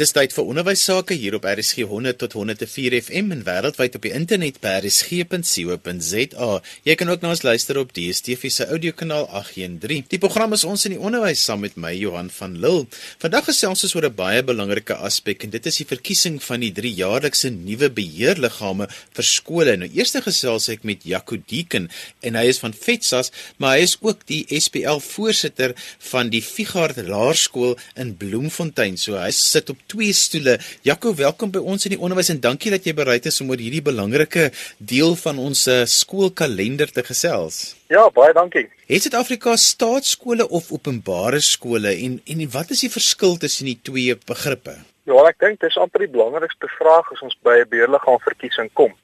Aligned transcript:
Dis 0.00 0.14
tyd 0.16 0.32
vir 0.32 0.46
onderwys 0.48 0.80
sake 0.88 1.12
hier 1.20 1.34
op 1.36 1.44
RSG 1.44 1.82
100 1.84 2.16
tot 2.22 2.32
104 2.38 2.94
FM 3.02 3.34
en 3.34 3.42
wêreldwyd 3.44 3.98
op 3.98 4.06
die 4.06 4.12
internet 4.16 4.56
by 4.62 4.78
rsg.co.za. 4.78 6.46
Jy 6.88 6.94
kan 6.96 7.10
ook 7.12 7.20
na 7.20 7.34
ons 7.34 7.42
luister 7.44 7.76
op 7.76 7.90
DStv 7.92 8.48
se 8.48 8.64
audiokanaal 8.72 9.26
813. 9.42 10.06
Die 10.08 10.20
program 10.22 10.56
is 10.56 10.64
ons 10.64 10.86
in 10.88 10.94
die 10.94 11.00
onderwys 11.04 11.42
saam 11.44 11.60
met 11.66 11.76
my 11.76 11.90
Johan 11.92 12.30
van 12.32 12.54
Lille. 12.62 12.86
Vandag 13.20 13.50
gesels 13.50 13.84
ons 13.84 13.92
oor 13.98 14.06
'n 14.08 14.16
baie 14.22 14.40
belangrike 14.40 14.96
aspek 14.96 15.44
en 15.44 15.52
dit 15.52 15.68
is 15.68 15.82
die 15.82 15.88
verkiesing 15.92 16.40
van 16.40 16.64
die 16.64 16.72
3 16.72 16.94
jaarlikse 17.02 17.50
nuwe 17.52 17.92
beheerliggame 17.92 18.88
vir 18.88 19.24
skole. 19.24 19.76
Nou 19.76 19.90
eers 19.92 20.16
gesels 20.16 20.70
ek 20.70 20.82
met 20.82 21.04
Jaco 21.04 21.36
Deeken 21.36 21.90
en 22.22 22.40
hy 22.40 22.46
is 22.48 22.58
van 22.58 22.72
FETSAS, 22.72 23.32
maar 23.58 23.76
hy 23.76 23.82
is 23.84 23.98
ook 24.00 24.24
die 24.24 24.46
SPL 24.48 25.04
voorsitter 25.04 25.76
van 25.98 26.30
die 26.30 26.42
Figard 26.42 26.96
Laerskool 26.96 27.76
in 27.96 28.16
Bloemfontein. 28.16 28.96
So 28.96 29.20
hy 29.20 29.30
sit 29.30 29.68
op 29.68 29.76
twee 29.90 30.12
stoele. 30.14 30.56
Jaco, 30.86 31.12
welkom 31.18 31.50
by 31.54 31.62
ons 31.72 31.86
in 31.88 31.96
die 31.96 32.00
onderwys 32.00 32.30
en 32.32 32.40
dankie 32.42 32.70
dat 32.72 32.86
jy 32.86 32.94
bereid 32.96 33.26
is 33.26 33.40
om 33.42 33.50
oor 33.50 33.60
hierdie 33.60 33.82
belangrike 33.84 34.50
deel 34.78 35.16
van 35.18 35.40
ons 35.42 35.66
eh, 35.70 35.82
skoolkalender 35.90 36.92
te 36.94 37.04
gesels. 37.06 37.60
Ja, 37.90 38.06
baie 38.14 38.32
dankie. 38.36 38.68
Het 38.90 39.06
Suid-Afrika 39.06 39.56
staatskole 39.58 40.46
of 40.48 40.70
openbare 40.74 41.42
skole 41.44 41.92
en 41.96 42.20
en 42.30 42.46
wat 42.54 42.70
is 42.74 42.86
die 42.86 42.92
verskil 42.92 43.36
tussen 43.42 43.70
die 43.70 43.78
twee 43.82 44.16
begrippe? 44.30 44.78
Ja, 45.10 45.20
ek 45.26 45.40
dink 45.42 45.62
dis 45.64 45.78
amper 45.80 46.04
die 46.04 46.12
belangrikste 46.12 46.70
vraag 46.78 47.10
as 47.14 47.22
ons 47.26 47.36
by 47.42 47.60
'n 47.64 47.70
beheerliggaam 47.70 48.20
verkiesing 48.26 48.70
kom 48.78 48.94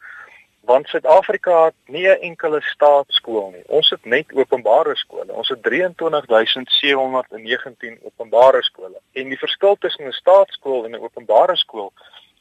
want 0.66 0.88
Suid-Afrika 0.88 1.64
het 1.64 1.74
nie 1.84 2.08
'n 2.08 2.20
enkele 2.20 2.60
staatskool 2.60 3.50
nie. 3.50 3.62
Ons 3.66 3.90
het 3.90 4.04
net 4.04 4.34
openbare 4.34 4.96
skole. 4.96 5.32
Ons 5.32 5.48
het 5.48 5.62
23719 5.62 7.98
openbare 8.02 8.62
skole. 8.62 9.00
En 9.12 9.28
die 9.28 9.38
verskil 9.38 9.76
tussen 9.78 10.06
'n 10.06 10.12
staatskool 10.12 10.84
en 10.84 10.90
'n 10.90 11.02
openbare 11.02 11.56
skool 11.56 11.92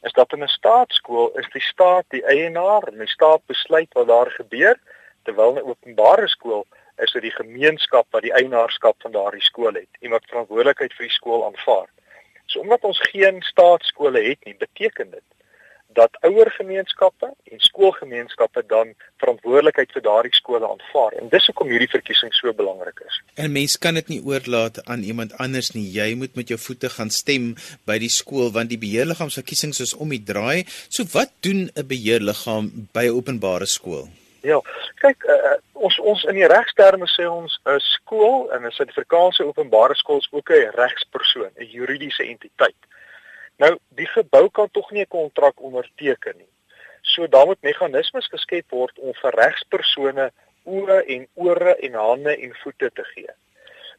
is 0.01 0.11
dat 0.11 0.33
in 0.33 0.43
'n 0.43 0.47
staatskool 0.47 1.37
is 1.37 1.49
die 1.51 1.61
staat 1.61 2.05
die 2.07 2.25
eienaar 2.25 2.83
en 2.83 2.97
die 2.97 3.07
staat 3.07 3.41
besluit 3.45 3.93
wat 3.93 4.07
daar 4.07 4.31
gebeur, 4.31 4.79
terwyl 5.23 5.53
'n 5.53 5.69
openbare 5.69 6.27
skool 6.27 6.65
is 6.97 7.11
dit 7.11 7.21
die 7.21 7.35
gemeenskap 7.35 8.05
wat 8.09 8.21
die 8.21 8.33
eienaarskap 8.33 9.01
van 9.01 9.11
daardie 9.11 9.41
skool 9.41 9.73
het 9.73 9.89
en 9.99 10.09
wat 10.09 10.25
verantwoordelikheid 10.25 10.93
vir 10.93 11.05
die 11.05 11.13
skool 11.13 11.45
aanvaar. 11.45 11.89
So 12.45 12.59
omdat 12.59 12.83
ons 12.83 12.99
geen 12.99 13.41
staatskole 13.41 14.21
het 14.21 14.45
nie, 14.45 14.55
beteken 14.55 15.11
dit 15.11 15.23
dat 15.97 16.17
ouergemeenskappe 16.27 17.29
en 17.51 17.59
skoolgemeenskappe 17.67 18.63
dan 18.71 18.93
verantwoordelikheid 19.23 19.93
vir 19.95 20.03
daardie 20.07 20.35
skole 20.35 20.67
aanvaar 20.67 21.15
en 21.19 21.29
dis 21.31 21.47
hoekom 21.51 21.71
hierdie 21.71 21.91
verkiesing 21.91 22.33
so 22.35 22.53
belangrik 22.53 22.99
is. 23.07 23.21
En 23.41 23.55
mens 23.55 23.77
kan 23.85 23.99
dit 23.99 24.11
nie 24.13 24.21
oorlaat 24.23 24.81
aan 24.85 25.05
iemand 25.07 25.37
anders 25.45 25.71
nie. 25.77 25.87
Jy 25.95 26.09
moet 26.19 26.35
met 26.35 26.51
jou 26.51 26.59
voete 26.59 26.91
gaan 26.97 27.13
stem 27.13 27.53
by 27.89 27.97
die 28.03 28.11
skool 28.11 28.51
want 28.57 28.73
die 28.73 28.81
beheerliggaamsverkiesings 28.81 29.81
is 29.87 29.95
om 29.95 30.11
die 30.15 30.23
draai. 30.31 30.65
So 30.89 31.07
wat 31.15 31.33
doen 31.47 31.69
'n 31.73 31.87
beheerliggaam 31.87 32.71
by 32.93 33.07
'n 33.07 33.17
openbare 33.21 33.65
skool? 33.65 34.07
Ja, 34.45 34.59
kyk 35.01 35.23
uh, 35.25 35.55
ons 35.73 35.95
ons 35.99 36.23
in 36.29 36.37
die 36.37 36.47
regsterme 36.47 37.07
sê 37.09 37.25
ons 37.25 37.53
'n 37.65 37.79
skool 37.79 38.51
en 38.53 38.65
'n 38.65 38.71
Suid-Afrikaanse 38.71 39.45
openbare 39.45 39.95
skool 39.95 40.19
is 40.21 40.27
ook 40.31 40.49
'n 40.49 40.75
regspersoon, 40.75 41.51
'n 41.57 41.71
juridiese 41.77 42.23
entiteit. 42.23 42.77
Nou, 43.57 43.77
die 43.95 44.07
gebou 44.07 44.49
kan 44.49 44.71
tog 44.71 44.91
nie 44.91 45.01
'n 45.01 45.07
kontrak 45.07 45.61
onderteken 45.61 46.37
nie. 46.37 46.51
So 47.01 47.27
daar 47.27 47.45
moet 47.45 47.61
meganismes 47.61 48.27
geskep 48.27 48.69
word 48.69 48.99
om 48.99 49.13
vir 49.13 49.31
regspersone 49.31 50.31
oë 50.65 51.05
en 51.05 51.27
ore 51.33 51.75
en 51.75 51.93
hande 51.93 52.37
en 52.37 52.55
voete 52.63 52.89
te 52.93 53.03
gee. 53.03 53.33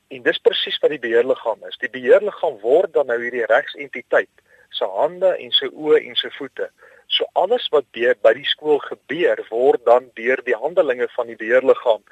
En 0.09 0.23
dis 0.23 0.39
presies 0.39 0.79
wat 0.79 0.91
die 0.91 0.98
beheerliggaam 0.98 1.65
is. 1.69 1.79
Die 1.79 1.91
beheerliggaam 1.91 2.59
word 2.61 2.93
dan 2.93 3.07
nou 3.07 3.19
hierdie 3.23 3.47
regsentiteit, 3.47 4.31
se 4.71 4.85
hande 4.85 5.37
en 5.39 5.51
se 5.51 5.70
oë 5.70 6.03
en 6.03 6.15
se 6.15 6.31
voete. 6.31 6.70
So 7.07 7.25
alles 7.33 7.69
wat 7.69 7.85
deur 7.91 8.15
by 8.23 8.33
die 8.35 8.45
skool 8.45 8.79
gebeur, 8.79 9.47
word 9.51 9.85
dan 9.85 10.11
deur 10.15 10.43
die 10.45 10.59
handelinge 10.59 11.09
van 11.09 11.27
die 11.27 11.37
beheerliggaam 11.37 12.03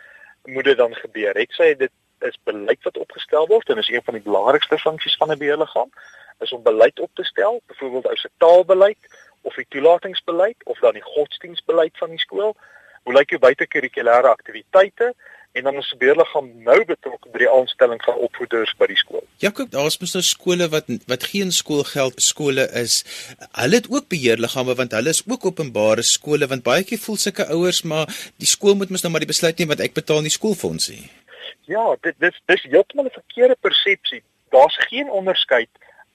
moet 0.45 0.65
dit 0.65 0.79
dan 0.79 0.95
gebeur. 0.95 1.37
Ek 1.37 1.53
sê 1.53 1.75
dit 1.79 1.93
is 2.21 2.39
beleid 2.45 2.83
wat 2.83 2.99
opgestel 2.99 3.47
word 3.51 3.69
en 3.69 3.79
is 3.79 3.91
een 3.91 4.05
van 4.05 4.15
die 4.15 4.25
belangrikste 4.25 4.79
funksies 4.79 5.17
van 5.17 5.33
'n 5.33 5.39
beheerliggaam 5.39 5.91
is 6.39 6.53
om 6.53 6.63
beleid 6.63 7.01
op 7.01 7.11
te 7.15 7.25
stel, 7.25 7.63
byvoorbeeld 7.67 8.07
ou 8.07 8.17
se 8.17 8.31
taalbeleid 8.37 8.99
of 9.45 9.55
die 9.55 9.67
toelatingsbeleid 9.69 10.65
of 10.65 10.79
dan 10.79 10.97
die 10.97 11.05
godsdienstbeleid 11.05 11.99
van 11.99 12.11
die 12.11 12.23
skool. 12.23 12.55
Hoe 13.05 13.15
lyk 13.15 13.35
jou 13.35 13.41
buitekurrikulêre 13.41 14.31
aktiwiteite? 14.33 15.13
En 15.55 15.69
dan 15.69 15.77
is 15.79 15.89
die 15.93 15.99
beheerliggaam 16.01 16.49
nou 16.67 16.81
betrokke 16.89 17.31
by 17.31 17.45
die 17.45 17.51
aanstelling 17.51 18.01
van 18.03 18.17
opvoeders 18.27 18.73
by 18.81 18.89
die 18.91 18.99
skool. 18.99 19.23
Jakob, 19.43 19.69
daar's 19.71 20.01
mos 20.03 20.17
nou 20.17 20.23
skole 20.27 20.67
wat 20.73 20.89
wat 21.11 21.27
geen 21.31 21.53
skoolgeld 21.55 22.19
skole 22.25 22.65
is. 22.81 22.97
Hulle 23.61 23.79
het 23.79 23.87
ook 23.93 24.09
beheerliggame 24.11 24.75
want 24.81 24.97
hulle 24.99 25.15
is 25.15 25.23
ook 25.29 25.47
openbare 25.53 26.03
skole 26.03 26.49
want 26.51 26.67
baie 26.67 26.83
keer 26.89 26.99
voel 27.05 27.21
sulke 27.23 27.47
ouers 27.55 27.85
maar 27.87 28.11
die 28.43 28.51
skool 28.51 28.75
moet 28.81 28.91
mos 28.91 29.07
nou 29.07 29.13
maar 29.15 29.23
die 29.23 29.31
besluit 29.31 29.63
neem 29.63 29.71
wat 29.71 29.85
ek 29.85 29.95
betaal 29.95 30.27
nie 30.27 30.35
skoolfondsie. 30.35 31.05
Ja, 31.71 31.87
dit 32.03 32.19
dis 32.19 32.43
dis 32.51 32.67
heeltemal 32.73 33.13
'n 33.13 33.19
verkeerde 33.21 33.57
persepsie. 33.61 34.25
Daar's 34.51 34.77
geen 34.91 35.11
onderskeid 35.11 35.71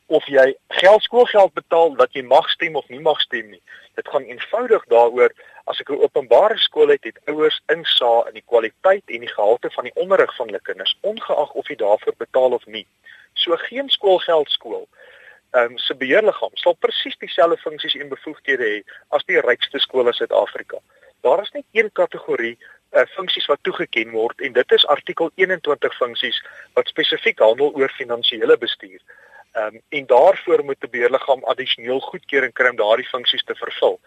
of 0.10 0.26
jy 0.26 0.56
geld 0.82 1.04
skoolgeld 1.04 1.54
betaal 1.54 1.96
dat 1.96 2.14
jy 2.18 2.24
mag 2.26 2.50
stem 2.50 2.76
of 2.76 2.88
nie 2.90 3.00
mag 3.00 3.20
stem 3.22 3.50
nie. 3.54 3.62
Dit 3.96 4.08
gaan 4.10 4.26
eenvoudig 4.26 4.86
daaroor 4.94 5.34
as 5.70 5.80
ek 5.80 5.90
'n 5.90 6.02
openbare 6.02 6.58
skool 6.58 6.90
het, 6.90 7.04
het 7.04 7.20
ouers 7.26 7.62
insaag 7.68 8.28
in 8.28 8.34
die 8.34 8.48
kwaliteit 8.52 9.06
en 9.06 9.20
die 9.26 9.36
gehalte 9.36 9.70
van 9.70 9.84
die 9.84 9.96
onderrig 9.96 10.36
van 10.36 10.48
hulle 10.48 10.62
kinders, 10.62 10.98
ongeag 11.02 11.52
of 11.52 11.68
jy 11.68 11.76
daarvoor 11.76 12.16
betaal 12.18 12.52
of 12.58 12.66
nie. 12.66 12.88
So 13.34 13.56
geen 13.56 13.90
skoolgeld 13.90 14.50
skool 14.50 14.88
ehm 15.52 15.72
um, 15.72 15.78
se 15.78 15.96
beheerliggaam 15.96 16.52
sal 16.54 16.76
presies 16.78 17.18
dieselfde 17.18 17.58
funksies 17.58 17.96
en 17.96 18.10
bevoegdhede 18.10 18.66
hê 18.72 18.82
as 19.10 19.24
die 19.26 19.40
rykste 19.42 19.80
skole 19.80 20.12
in 20.14 20.14
Suid-Afrika. 20.14 20.78
Daar 21.22 21.42
is 21.42 21.52
net 21.52 21.66
een 21.72 21.90
kategorie 21.92 22.58
uh, 22.58 23.06
funksies 23.16 23.46
wat 23.46 23.60
toegeken 23.62 24.12
word 24.12 24.42
en 24.42 24.54
dit 24.54 24.72
is 24.72 24.86
artikel 24.86 25.32
21 25.36 25.96
funksies 25.98 26.38
wat 26.74 26.88
spesifiek 26.88 27.40
handel 27.40 27.74
oor 27.74 27.90
finansiële 27.98 28.58
bestuur. 28.58 29.02
Ehm 29.52 29.76
um, 29.76 29.82
en 29.90 30.06
daarvoor 30.06 30.64
moet 30.64 30.84
'n 30.84 30.90
beheerliggaam 30.92 31.44
addisioneel 31.44 32.00
goedkeuring 32.00 32.54
kry 32.54 32.70
om 32.70 32.76
daardie 32.76 33.08
funksies 33.08 33.44
te 33.44 33.56
vervul. 33.56 34.00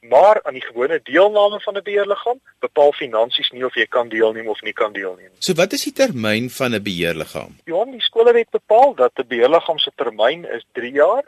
Maar 0.00 0.42
aan 0.42 0.52
die 0.52 0.64
gewone 0.64 1.00
deelname 1.02 1.60
van 1.60 1.76
'n 1.76 1.82
beheerliggaam 1.82 2.40
bepaal 2.58 2.92
finansies 2.92 3.50
nie 3.50 3.64
of 3.64 3.74
jy 3.74 3.86
kan 3.86 4.08
deelneem 4.08 4.48
of 4.48 4.60
nie 4.60 4.72
kan 4.72 4.92
deelneem. 4.92 5.30
So 5.38 5.52
wat 5.52 5.72
is 5.72 5.82
die 5.82 5.92
termyn 5.92 6.50
van 6.50 6.74
'n 6.74 6.82
beheerliggaam? 6.82 7.56
Ja, 7.64 7.84
die 7.84 8.02
skolewet 8.02 8.50
bepaal 8.50 8.94
dat 8.94 9.12
'n 9.14 9.26
beheerliggaam 9.26 9.78
se 9.78 9.90
termyn 9.94 10.44
is 10.44 10.64
3 10.72 10.92
jaar. 10.92 11.24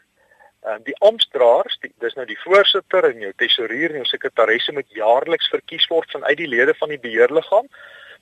Ehm 0.62 0.74
um, 0.74 0.82
die 0.82 0.98
amptdraers, 0.98 1.78
dis 1.98 2.14
nou 2.14 2.26
die 2.26 2.40
voorsitter 2.40 3.04
en 3.04 3.18
jou 3.18 3.32
tesourier 3.36 3.88
en 3.88 3.94
jou 3.94 4.04
sekretaresse 4.04 4.72
moet 4.72 4.88
jaarliks 4.88 5.48
verkies 5.48 5.86
word 5.86 6.10
vanuit 6.10 6.36
die 6.36 6.48
lede 6.48 6.74
van 6.74 6.88
die 6.88 7.00
beheerliggaam, 7.00 7.66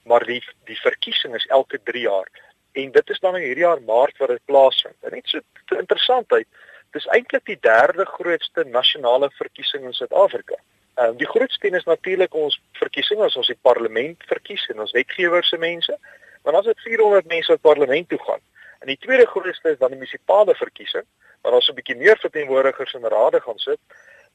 maar 0.03 0.25
die 0.25 0.45
die 0.65 0.81
verkiesing 0.81 1.35
is 1.35 1.47
elke 1.47 1.81
3 1.83 2.01
jaar 2.01 2.29
en 2.73 2.91
dit 2.91 3.11
is 3.11 3.19
dan 3.19 3.37
in 3.37 3.43
hierdie 3.43 3.65
jaar 3.65 3.83
Maart 3.83 4.19
wat 4.19 4.29
dit 4.29 4.45
plaasvind. 4.45 4.97
En 5.01 5.11
net 5.11 5.29
so 5.29 5.41
interessantheid, 5.77 6.47
dis 6.91 7.07
eintlik 7.07 7.45
die 7.47 7.59
derde 7.61 8.05
grootste 8.05 8.65
nasionale 8.65 9.31
verkiesing 9.39 9.85
in 9.85 9.93
Suid-Afrika. 9.93 10.59
Ehm 10.95 11.15
um, 11.15 11.17
die 11.17 11.29
grootste 11.29 11.67
een 11.67 11.79
is 11.79 11.85
natuurlik 11.85 12.35
ons 12.35 12.61
verkiesing 12.73 13.21
as 13.21 13.37
ons 13.37 13.47
die 13.47 13.59
parlement 13.63 14.25
verkies 14.27 14.67
en 14.69 14.81
ons 14.81 14.93
wetgewers 14.93 15.49
se 15.49 15.59
mense. 15.59 15.99
Want 16.43 16.57
as 16.57 16.65
dit 16.65 16.81
400 16.81 17.27
mense 17.27 17.53
wat 17.53 17.61
parlement 17.61 18.09
toe 18.09 18.19
gaan. 18.19 18.43
En 18.81 18.87
die 18.87 18.99
tweede 18.99 19.27
grootste 19.27 19.71
is 19.71 19.79
dan 19.79 19.93
die 19.95 19.99
munisipale 19.99 20.55
verkiesing 20.55 21.07
waar 21.41 21.53
ons 21.53 21.69
'n 21.69 21.75
bietjie 21.75 21.97
meer 21.97 22.19
verteenwoordigers 22.19 22.93
in 22.95 23.05
rade 23.05 23.41
gaan 23.41 23.59
sit. 23.59 23.79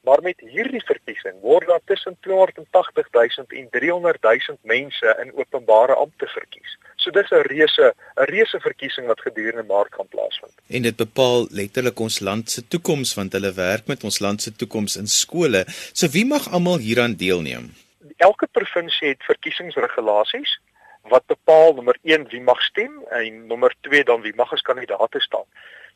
Maar 0.06 0.22
met 0.22 0.42
hierdie 0.54 0.84
verkiesing 0.86 1.40
word 1.42 1.68
daar 1.68 1.82
tussen 1.86 2.18
280 2.20 3.08
000 3.12 3.46
en 3.48 3.70
300 3.70 4.22
000 4.22 4.58
mense 4.62 5.16
in 5.24 5.32
openbare 5.34 5.96
ampte 5.96 6.28
verkies. 6.28 6.78
So 6.96 7.12
dis 7.12 7.32
'n 7.32 7.48
reuse 7.50 7.94
'n 8.16 8.30
reuse 8.34 8.60
verkiesing 8.60 9.08
wat 9.08 9.22
gedurende 9.22 9.64
Maart 9.64 9.94
gaan 9.94 10.08
plaasvind. 10.08 10.54
En 10.68 10.82
dit 10.82 10.96
bepaal 10.96 11.48
letterlik 11.50 12.00
ons 12.00 12.20
land 12.20 12.52
se 12.52 12.68
toekoms 12.68 13.14
want 13.14 13.34
hulle 13.34 13.54
werk 13.54 13.88
met 13.88 14.04
ons 14.04 14.20
land 14.20 14.42
se 14.42 14.56
toekoms 14.56 14.96
in 14.96 15.08
skole. 15.08 15.64
So 15.94 16.08
wie 16.08 16.26
mag 16.26 16.52
almal 16.52 16.78
hieraan 16.78 17.16
deelneem? 17.16 17.74
Elke 18.18 18.48
provinsie 18.52 19.08
het 19.08 19.24
verkiesingsregulasies 19.24 20.60
wat 21.02 21.26
bepaal 21.26 21.74
nommer 21.74 21.98
1 22.02 22.28
wie 22.30 22.42
mag 22.42 22.62
stem 22.62 23.04
en 23.10 23.48
nommer 23.48 23.76
2 23.82 24.04
dan 24.04 24.22
wie 24.22 24.36
mag 24.36 24.52
as 24.54 24.62
kandidaat 24.62 25.16
staan. 25.18 25.48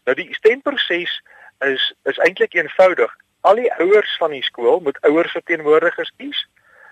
Nou 0.06 0.16
die 0.16 0.34
stemproses 0.34 1.22
is 1.60 1.94
is 2.04 2.18
eintlik 2.18 2.54
eenvoudig. 2.54 3.16
Al 3.42 3.56
die 3.56 3.72
ouers 3.80 4.18
van 4.18 4.32
die 4.36 4.44
skool 4.44 4.80
moet 4.80 5.00
ouerverteenwoordigers 5.08 6.12
kies. 6.18 6.48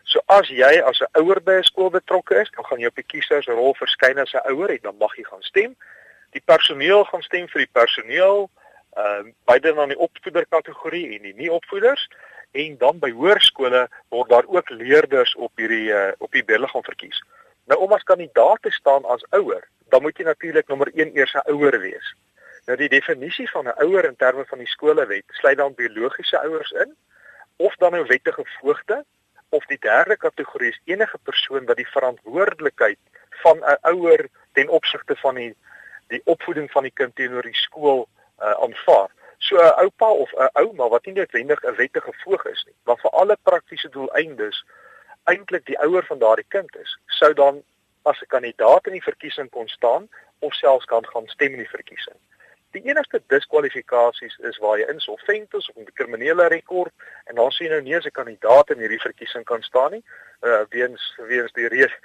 So 0.07 0.21
as 0.31 0.47
jy 0.47 0.79
as 0.79 1.01
'n 1.01 1.19
ouer 1.19 1.41
by 1.43 1.57
'n 1.59 1.63
skool 1.63 1.89
betrokke 1.89 2.39
is, 2.41 2.51
dan 2.55 2.65
gaan 2.65 2.79
jy 2.79 2.87
op 2.87 2.95
die 2.95 3.09
kiesersrol 3.11 3.73
verskyn 3.75 4.17
as 4.17 4.33
'n 4.33 4.47
ouer 4.51 4.69
en 4.69 4.79
dan 4.81 4.97
mag 4.97 5.15
jy 5.17 5.23
gaan 5.23 5.43
stem. 5.43 5.75
Die 6.31 6.41
personeel 6.45 7.03
gaan 7.03 7.21
stem 7.21 7.47
vir 7.47 7.59
die 7.65 7.73
personeel, 7.79 8.49
ehm 8.95 9.27
uh, 9.27 9.33
beide 9.45 9.73
dan 9.73 9.89
die 9.89 9.99
opvoeder 9.99 10.45
kategorie 10.45 11.15
en 11.15 11.21
die 11.21 11.33
nie 11.33 11.51
opvoeders 11.51 12.07
en 12.51 12.77
dan 12.77 12.99
by 12.99 13.11
hoërskole 13.11 13.87
word 14.09 14.29
daar 14.29 14.47
ook 14.47 14.69
leerders 14.69 15.35
op 15.35 15.51
hierdie 15.55 15.91
uh, 15.91 16.11
op 16.17 16.31
die 16.31 16.43
beliggaam 16.43 16.83
verkies. 16.83 17.19
Nou 17.65 17.79
om 17.79 17.91
as 17.91 18.03
kandidaat 18.03 18.61
te 18.61 18.71
staan 18.71 19.05
as 19.05 19.25
ouer, 19.29 19.67
dan 19.89 20.01
moet 20.01 20.17
jy 20.17 20.23
natuurlik 20.23 20.67
nommer 20.67 20.91
1 20.93 21.17
eers 21.17 21.33
'n 21.33 21.51
ouer 21.51 21.79
wees. 21.79 22.15
Nou 22.67 22.75
die 22.79 22.89
definisie 22.91 23.49
van 23.49 23.67
'n 23.67 23.79
ouer 23.83 24.05
in 24.05 24.15
terme 24.15 24.45
van 24.45 24.57
die 24.57 24.67
skolewet 24.67 25.23
sluit 25.27 25.57
dan 25.57 25.75
biologiese 25.75 26.39
ouers 26.39 26.71
in 26.71 26.95
of 27.55 27.75
dan 27.75 27.91
nou 27.91 28.05
wettige 28.05 28.43
voogde 28.59 29.05
of 29.49 29.65
die 29.65 29.79
derde 29.79 30.17
kategorie 30.17 30.69
is 30.69 30.81
enige 30.83 31.17
persoon 31.17 31.65
wat 31.65 31.75
die 31.75 31.87
verantwoordelikheid 31.87 32.99
van 33.29 33.57
'n 33.57 33.77
ouer 33.81 34.27
ten 34.51 34.67
opsigte 34.69 35.15
van 35.15 35.35
die 35.35 35.55
die 36.07 36.21
opvoeding 36.23 36.71
van 36.71 36.83
die 36.83 36.91
kind 36.91 37.15
teenoor 37.15 37.41
die 37.41 37.55
skool 37.55 38.07
uh, 38.39 38.51
aanvaar. 38.51 39.09
So 39.37 39.55
'n 39.55 39.79
oupa 39.83 40.11
of 40.11 40.31
'n 40.33 40.49
ouma 40.53 40.87
wat 40.87 41.05
nie 41.05 41.13
noodwendig 41.15 41.63
'n 41.63 41.75
wettige 41.75 42.13
voog 42.23 42.45
is 42.45 42.63
nie, 42.65 42.75
maar 42.83 42.97
vir 42.97 43.11
alle 43.11 43.37
praktiese 43.43 43.89
doeleindes 43.89 44.65
eintlik 45.23 45.65
die 45.65 45.79
ouer 45.79 46.05
van 46.05 46.19
daardie 46.19 46.47
kind 46.47 46.75
is, 46.75 46.99
sou 47.05 47.33
dan 47.33 47.63
as 48.01 48.21
'n 48.21 48.27
kandidaat 48.27 48.87
in 48.87 48.93
die 48.93 49.09
verkiesing 49.09 49.49
kon 49.49 49.67
staan 49.67 50.09
of 50.39 50.53
selfs 50.53 50.85
kan 50.85 51.05
gaan 51.05 51.27
stem 51.27 51.51
in 51.51 51.63
die 51.63 51.75
verkiesing. 51.77 52.19
Die 52.75 52.83
enigste 52.83 53.21
diskwalifikasies 53.31 54.33
is 54.49 54.57
waar 54.59 54.75
jy 54.79 54.87
insolvent 54.91 55.53
is 55.55 55.69
of 55.71 55.77
'n 55.77 55.93
kriminele 55.93 56.47
rekord 56.47 56.91
en 57.25 57.35
dan 57.35 57.51
sien 57.51 57.69
nou 57.69 57.81
nie 57.81 57.95
as 57.95 58.05
'n 58.05 58.11
kandidaat 58.19 58.69
in 58.69 58.79
hierdie 58.79 58.99
verkiesing 58.99 59.43
kan 59.43 59.61
staan 59.61 59.91
nie. 59.91 60.03
Uh 60.41 60.65
weens 60.69 61.01
weens 61.27 61.51
die 61.51 61.67
rede 61.67 61.95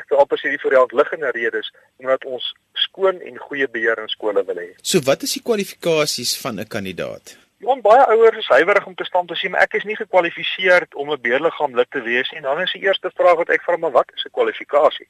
ek 0.00 0.08
wil 0.08 0.18
amper 0.18 0.38
sê 0.38 0.48
die 0.48 0.62
vir 0.62 0.70
die 0.70 0.78
hand 0.78 0.92
liggende 0.92 1.30
redes 1.30 1.72
omdat 1.96 2.24
ons 2.24 2.54
skoon 2.72 3.20
en 3.20 3.36
goeie 3.36 3.68
beheer 3.68 3.98
in 3.98 4.08
skole 4.08 4.44
wil 4.44 4.56
hê. 4.56 4.70
So 4.82 5.00
wat 5.04 5.22
is 5.22 5.32
die 5.32 5.42
kwalifikasies 5.42 6.40
van 6.40 6.60
'n 6.60 6.66
kandidaat? 6.66 7.36
Want 7.60 7.82
baie 7.82 8.06
ouers 8.06 8.38
is 8.38 8.48
huiwerig 8.48 8.86
om 8.86 8.94
te 8.94 9.04
staan 9.04 9.26
te 9.26 9.36
sê 9.36 9.50
maar 9.50 9.60
ek 9.60 9.74
is 9.74 9.84
nie 9.84 9.96
gekwalifiseer 9.96 10.86
om 10.94 11.12
'n 11.12 11.20
beheerliggaam 11.20 11.76
lid 11.76 11.90
te 11.90 12.02
wees 12.02 12.30
nie. 12.30 12.40
Dan 12.40 12.60
is 12.60 12.72
die 12.72 12.82
eerste 12.82 13.10
vraag 13.14 13.36
wat 13.36 13.50
ek 13.50 13.62
vra 13.62 13.76
maar 13.76 13.92
wat 13.92 14.10
is 14.14 14.24
'n 14.24 14.30
kwalifikasie? 14.30 15.08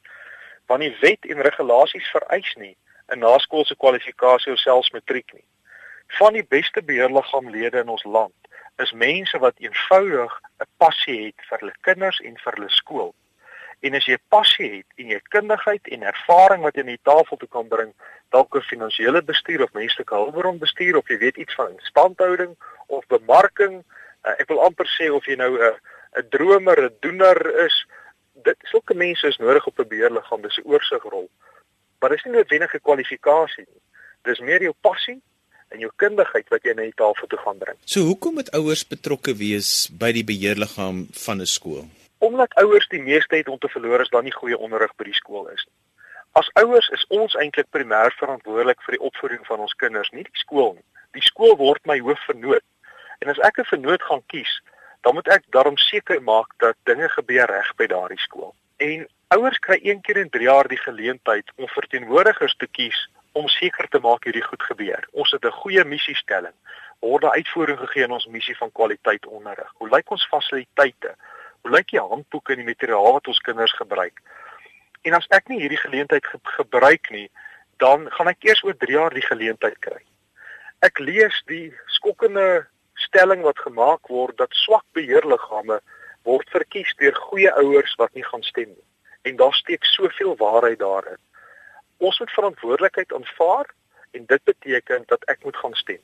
Want 0.67 0.81
die 0.81 0.97
wet 1.01 1.25
en 1.25 1.41
regulasies 1.41 2.11
vereis 2.11 2.55
nie 2.57 2.77
'n 3.09 3.19
naskoolse 3.19 3.77
kwalifikasie 3.77 4.53
of 4.53 4.59
selfs 4.59 4.91
matriek 4.91 5.33
nie. 5.33 5.47
Van 6.19 6.33
die 6.33 6.45
beste 6.45 6.83
beheerliggaamlede 6.83 7.81
in 7.81 7.89
ons 7.89 8.05
land 8.05 8.37
is 8.77 8.93
mense 8.93 9.39
wat 9.39 9.59
eenvoudig 9.59 10.33
'n 10.61 10.69
passie 10.77 11.19
het 11.27 11.47
vir 11.49 11.59
hulle 11.59 11.77
kinders 11.81 12.21
en 12.21 12.39
vir 12.45 12.53
hulle 12.53 12.71
skool. 12.71 13.15
En 13.81 13.95
as 13.95 14.07
jy 14.07 14.19
passie 14.29 14.71
het 14.77 14.87
en 14.97 15.07
jy 15.07 15.21
kundigheid 15.35 15.89
en 15.89 16.03
ervaring 16.03 16.63
wat 16.63 16.75
jy 16.75 16.81
aan 16.81 16.97
die 16.97 17.09
tafel 17.11 17.37
toe 17.37 17.49
kan 17.49 17.69
bring, 17.69 17.93
dalk 18.31 18.57
'n 18.57 18.71
finansiële 18.73 19.23
bestuur 19.23 19.63
of 19.63 19.73
menslike 19.73 20.15
hulpbron 20.15 20.59
bestuur 20.59 20.97
of 20.97 21.09
jy 21.09 21.19
weet 21.19 21.37
iets 21.37 21.55
van 21.55 21.71
instandhouding 21.71 22.57
of 22.87 23.07
bemarking, 23.07 23.85
uh, 24.25 24.35
ek 24.39 24.49
wil 24.49 24.65
amper 24.65 24.87
sê 24.87 25.11
of 25.11 25.25
jy 25.27 25.37
nou 25.37 25.53
'n 25.57 25.75
'n 26.17 26.29
dromer, 26.29 26.83
'n 26.83 26.97
doener 27.01 27.65
is, 27.65 27.87
dit 28.35 28.57
sulke 28.63 28.95
mense 28.95 29.27
is 29.27 29.39
nodig 29.39 29.67
op 29.67 29.79
'n 29.79 29.89
beheerliggaam, 29.89 30.43
dis 30.43 30.59
'n 30.59 30.69
oorsigrol 30.69 31.31
maar 32.01 32.11
dis 32.11 32.25
nie 32.25 32.33
noodwendig 32.33 32.75
'n 32.75 32.87
kwalifikasie 32.89 33.67
nie. 33.67 33.83
Dis 34.23 34.41
meer 34.41 34.63
jou 34.63 34.75
passie 34.81 35.21
en 35.69 35.79
jou 35.79 35.91
kundigheid 35.97 36.49
wat 36.49 36.63
jy 36.65 36.75
na 36.75 36.83
die 36.83 36.97
tafel 36.97 37.27
toe 37.27 37.39
gaan 37.39 37.59
bring. 37.59 37.77
So 37.85 38.01
hoekom 38.01 38.35
moet 38.35 38.51
ouers 38.51 38.87
betrokke 38.87 39.35
wees 39.37 39.89
by 39.89 40.13
die 40.13 40.25
beheerliggaam 40.25 41.07
van 41.25 41.41
'n 41.41 41.47
skool? 41.47 41.85
Omdat 42.19 42.55
ouers 42.55 42.89
die 42.89 43.03
meeste 43.03 43.37
het 43.37 43.49
om 43.49 43.59
te 43.59 43.69
verloor 43.69 44.01
as 44.01 44.11
daar 44.11 44.23
nie 44.23 44.39
goeie 44.41 44.59
onderrig 44.59 44.95
by 44.97 45.05
die 45.05 45.15
skool 45.15 45.49
is 45.49 45.65
nie. 45.67 45.77
As 46.33 46.51
ouers 46.53 46.89
is 46.89 47.05
ons 47.09 47.35
eintlik 47.35 47.67
primêr 47.71 48.13
verantwoordelik 48.19 48.83
vir 48.83 48.97
die 48.97 49.07
opvoeding 49.07 49.47
van 49.47 49.59
ons 49.59 49.75
kinders, 49.75 50.11
nie 50.11 50.23
die 50.23 50.41
skool 50.43 50.75
nie. 50.75 50.85
Die 51.13 51.23
skool 51.23 51.57
word 51.57 51.87
my 51.87 51.99
hoofvernoot. 51.99 52.65
En 53.19 53.29
as 53.29 53.39
ek 53.39 53.59
'n 53.59 53.65
vernoot 53.65 54.03
gaan 54.03 54.23
kies, 54.27 54.61
dan 55.03 55.15
moet 55.15 55.29
ek 55.29 55.45
daarom 55.51 55.77
seker 55.77 56.23
maak 56.23 56.55
dat 56.59 56.77
dinge 56.85 57.09
gebeur 57.09 57.47
reg 57.47 57.75
by 57.77 57.87
daardie 57.87 58.21
skool. 58.21 58.55
En 58.79 59.09
ouers 59.35 59.59
kry 59.59 59.79
een 59.83 60.01
keer 60.01 60.17
in 60.17 60.31
3 60.31 60.45
jaar 60.45 60.69
die 60.69 60.79
geleentheid 60.79 61.51
om 61.57 61.69
verteenwoordigers 61.69 62.55
te 62.57 62.67
kies 62.67 62.99
om 63.33 63.49
seker 63.49 63.89
te 63.91 63.99
maak 63.99 64.25
hierdie 64.25 64.45
goed 64.45 64.63
gebeur. 64.63 65.09
Ons 65.13 65.31
het 65.35 65.45
'n 65.45 65.61
goeie 65.63 65.85
missiestelling. 65.85 66.55
Word 67.01 67.23
daar 67.23 67.35
uitvoering 67.35 67.79
gegee 67.79 68.05
aan 68.05 68.17
ons 68.19 68.27
missie 68.27 68.57
van 68.57 68.73
kwaliteit 68.73 69.27
onderrig? 69.27 69.73
Hoe 69.75 69.89
lyk 69.89 70.11
ons 70.11 70.27
fasiliteite? 70.27 71.15
Hoe 71.61 71.71
lyk 71.71 71.91
die 71.91 72.01
handboeke 72.01 72.53
en 72.53 72.59
die 72.59 72.75
materiaal 72.75 73.13
wat 73.13 73.27
ons 73.27 73.41
kinders 73.41 73.73
gebruik? 73.73 74.21
En 75.03 75.13
as 75.13 75.27
ek 75.29 75.49
nie 75.49 75.61
hierdie 75.61 75.85
geleentheid 75.85 76.27
ge 76.27 76.39
gebruik 76.43 77.11
nie, 77.11 77.31
dan 77.77 78.11
gaan 78.11 78.29
ek 78.29 78.45
eers 78.45 78.63
oor 78.63 78.77
3 78.77 78.93
jaar 78.93 79.15
die 79.15 79.27
geleentheid 79.27 79.79
kry. 79.79 80.03
Ek 80.79 80.99
lees 80.99 81.43
die 81.47 81.75
skokkende 81.87 82.67
stelling 82.95 83.43
wat 83.43 83.59
gemaak 83.59 84.07
word 84.07 84.37
dat 84.37 84.55
swak 84.55 84.85
beheerliggame 84.93 85.81
word 86.23 86.51
verkies 86.51 86.95
deur 86.99 87.15
goeie 87.15 87.53
ouers 87.53 87.95
wat 88.01 88.15
nie 88.15 88.25
gaan 88.25 88.43
stem 88.43 88.69
nie. 88.69 88.87
En 89.23 89.37
daar 89.37 89.55
steek 89.55 89.85
soveel 89.85 90.37
waarheid 90.37 90.79
daarin. 90.79 91.21
Ons 91.99 92.19
moet 92.19 92.31
verantwoordelikheid 92.31 93.13
aanvaar 93.13 93.75
en 94.11 94.25
dit 94.27 94.45
beteken 94.45 95.05
dat 95.07 95.25
ek 95.25 95.45
moet 95.45 95.57
gaan 95.57 95.75
stem. 95.75 96.03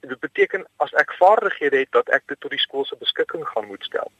Dit 0.00 0.20
beteken 0.20 0.64
as 0.76 0.92
ek 0.92 1.12
vaardighede 1.18 1.82
het 1.82 1.92
dat 1.92 2.08
ek 2.08 2.24
dit 2.26 2.40
tot 2.40 2.50
die 2.50 2.62
skool 2.62 2.84
se 2.84 2.96
beskikking 2.96 3.44
gaan 3.48 3.66
moet 3.66 3.84
stel. 3.84 4.12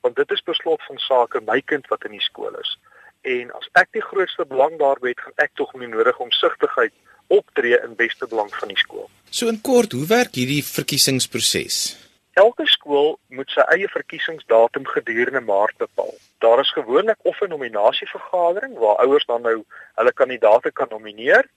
Want 0.00 0.16
dit 0.16 0.30
is 0.30 0.42
beslot 0.42 0.82
van 0.86 0.98
sake 0.98 1.42
my 1.44 1.60
kind 1.60 1.86
wat 1.92 2.04
in 2.04 2.16
die 2.16 2.24
skool 2.24 2.54
is. 2.62 2.78
En 3.26 3.50
as 3.58 3.68
ek 3.72 3.90
die 3.92 4.04
grootste 4.04 4.46
belang 4.46 4.78
daarby 4.78 5.12
het, 5.12 5.20
gaan 5.20 5.44
ek 5.44 5.52
tog 5.60 5.74
nie 5.74 5.90
nodig 5.90 6.18
omsigtigheid 6.22 6.94
optree 7.28 7.76
in 7.84 7.96
beste 7.98 8.26
belang 8.26 8.48
van 8.54 8.72
die 8.72 8.78
skool. 8.78 9.10
So 9.30 9.50
in 9.52 9.60
kort, 9.60 9.92
hoe 9.92 10.06
werk 10.08 10.38
hierdie 10.38 10.62
verkiesingsproses? 10.64 12.07
Elke 12.38 12.66
skool 12.70 13.16
moet 13.34 13.50
sy 13.50 13.64
eie 13.74 13.88
verkiesingsdatum 13.90 14.86
gedurende 14.86 15.40
Maart 15.40 15.76
bepaal. 15.82 16.14
Daar 16.44 16.60
is 16.62 16.72
gewoonlik 16.76 17.18
of 17.30 17.40
'n 17.40 17.48
nominasievergadering 17.54 18.78
waar 18.78 19.00
ouers 19.04 19.26
dan 19.26 19.42
nou 19.42 19.64
hulle 19.94 20.12
kandidaate 20.12 20.72
kan 20.72 20.88
nomineer, 20.90 21.48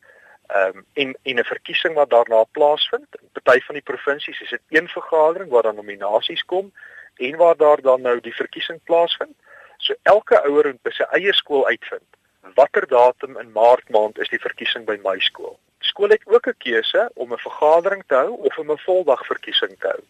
ehm 0.48 0.78
um, 0.78 0.86
en 0.94 1.10
en 1.24 1.40
'n 1.40 1.52
verkiesing 1.54 1.94
wat 1.94 2.10
daarna 2.10 2.44
plaasvind. 2.44 3.10
In 3.22 3.42
party 3.44 3.62
van 3.66 3.76
die 3.76 3.90
provinsies 3.92 4.42
is 4.42 4.50
dit 4.50 4.62
een 4.70 4.88
vergadering 4.88 5.50
waar 5.50 5.64
dan 5.64 5.76
nominasies 5.76 6.46
kom 6.46 6.74
en 7.16 7.36
waar 7.36 7.58
daar 7.58 7.82
dan 7.82 8.02
nou 8.02 8.20
die 8.20 8.36
verkiesing 8.36 8.80
plaasvind. 8.84 9.36
So 9.78 9.94
elke 10.04 10.44
ouer 10.44 10.66
moet 10.68 10.82
by 10.82 10.92
sy 10.92 11.06
eie 11.12 11.34
skool 11.34 11.68
uitvind 11.68 12.10
watter 12.56 12.88
datum 12.88 13.38
in 13.38 13.52
Maart 13.52 13.90
maand 13.90 14.20
is 14.20 14.30
die 14.30 14.40
verkiesing 14.40 14.86
by 14.86 14.98
my 15.04 15.18
skool. 15.20 15.58
Skool 15.86 16.14
het 16.14 16.26
ook 16.26 16.48
'n 16.48 16.58
keuse 16.58 17.10
om 17.14 17.34
'n 17.34 17.46
vergadering 17.48 18.04
te 18.08 18.16
hou 18.16 18.32
of 18.48 18.58
om 18.58 18.72
'n 18.72 18.78
voldag 18.78 19.26
verkiesing 19.26 19.76
te 19.80 19.88
hou. 19.88 20.04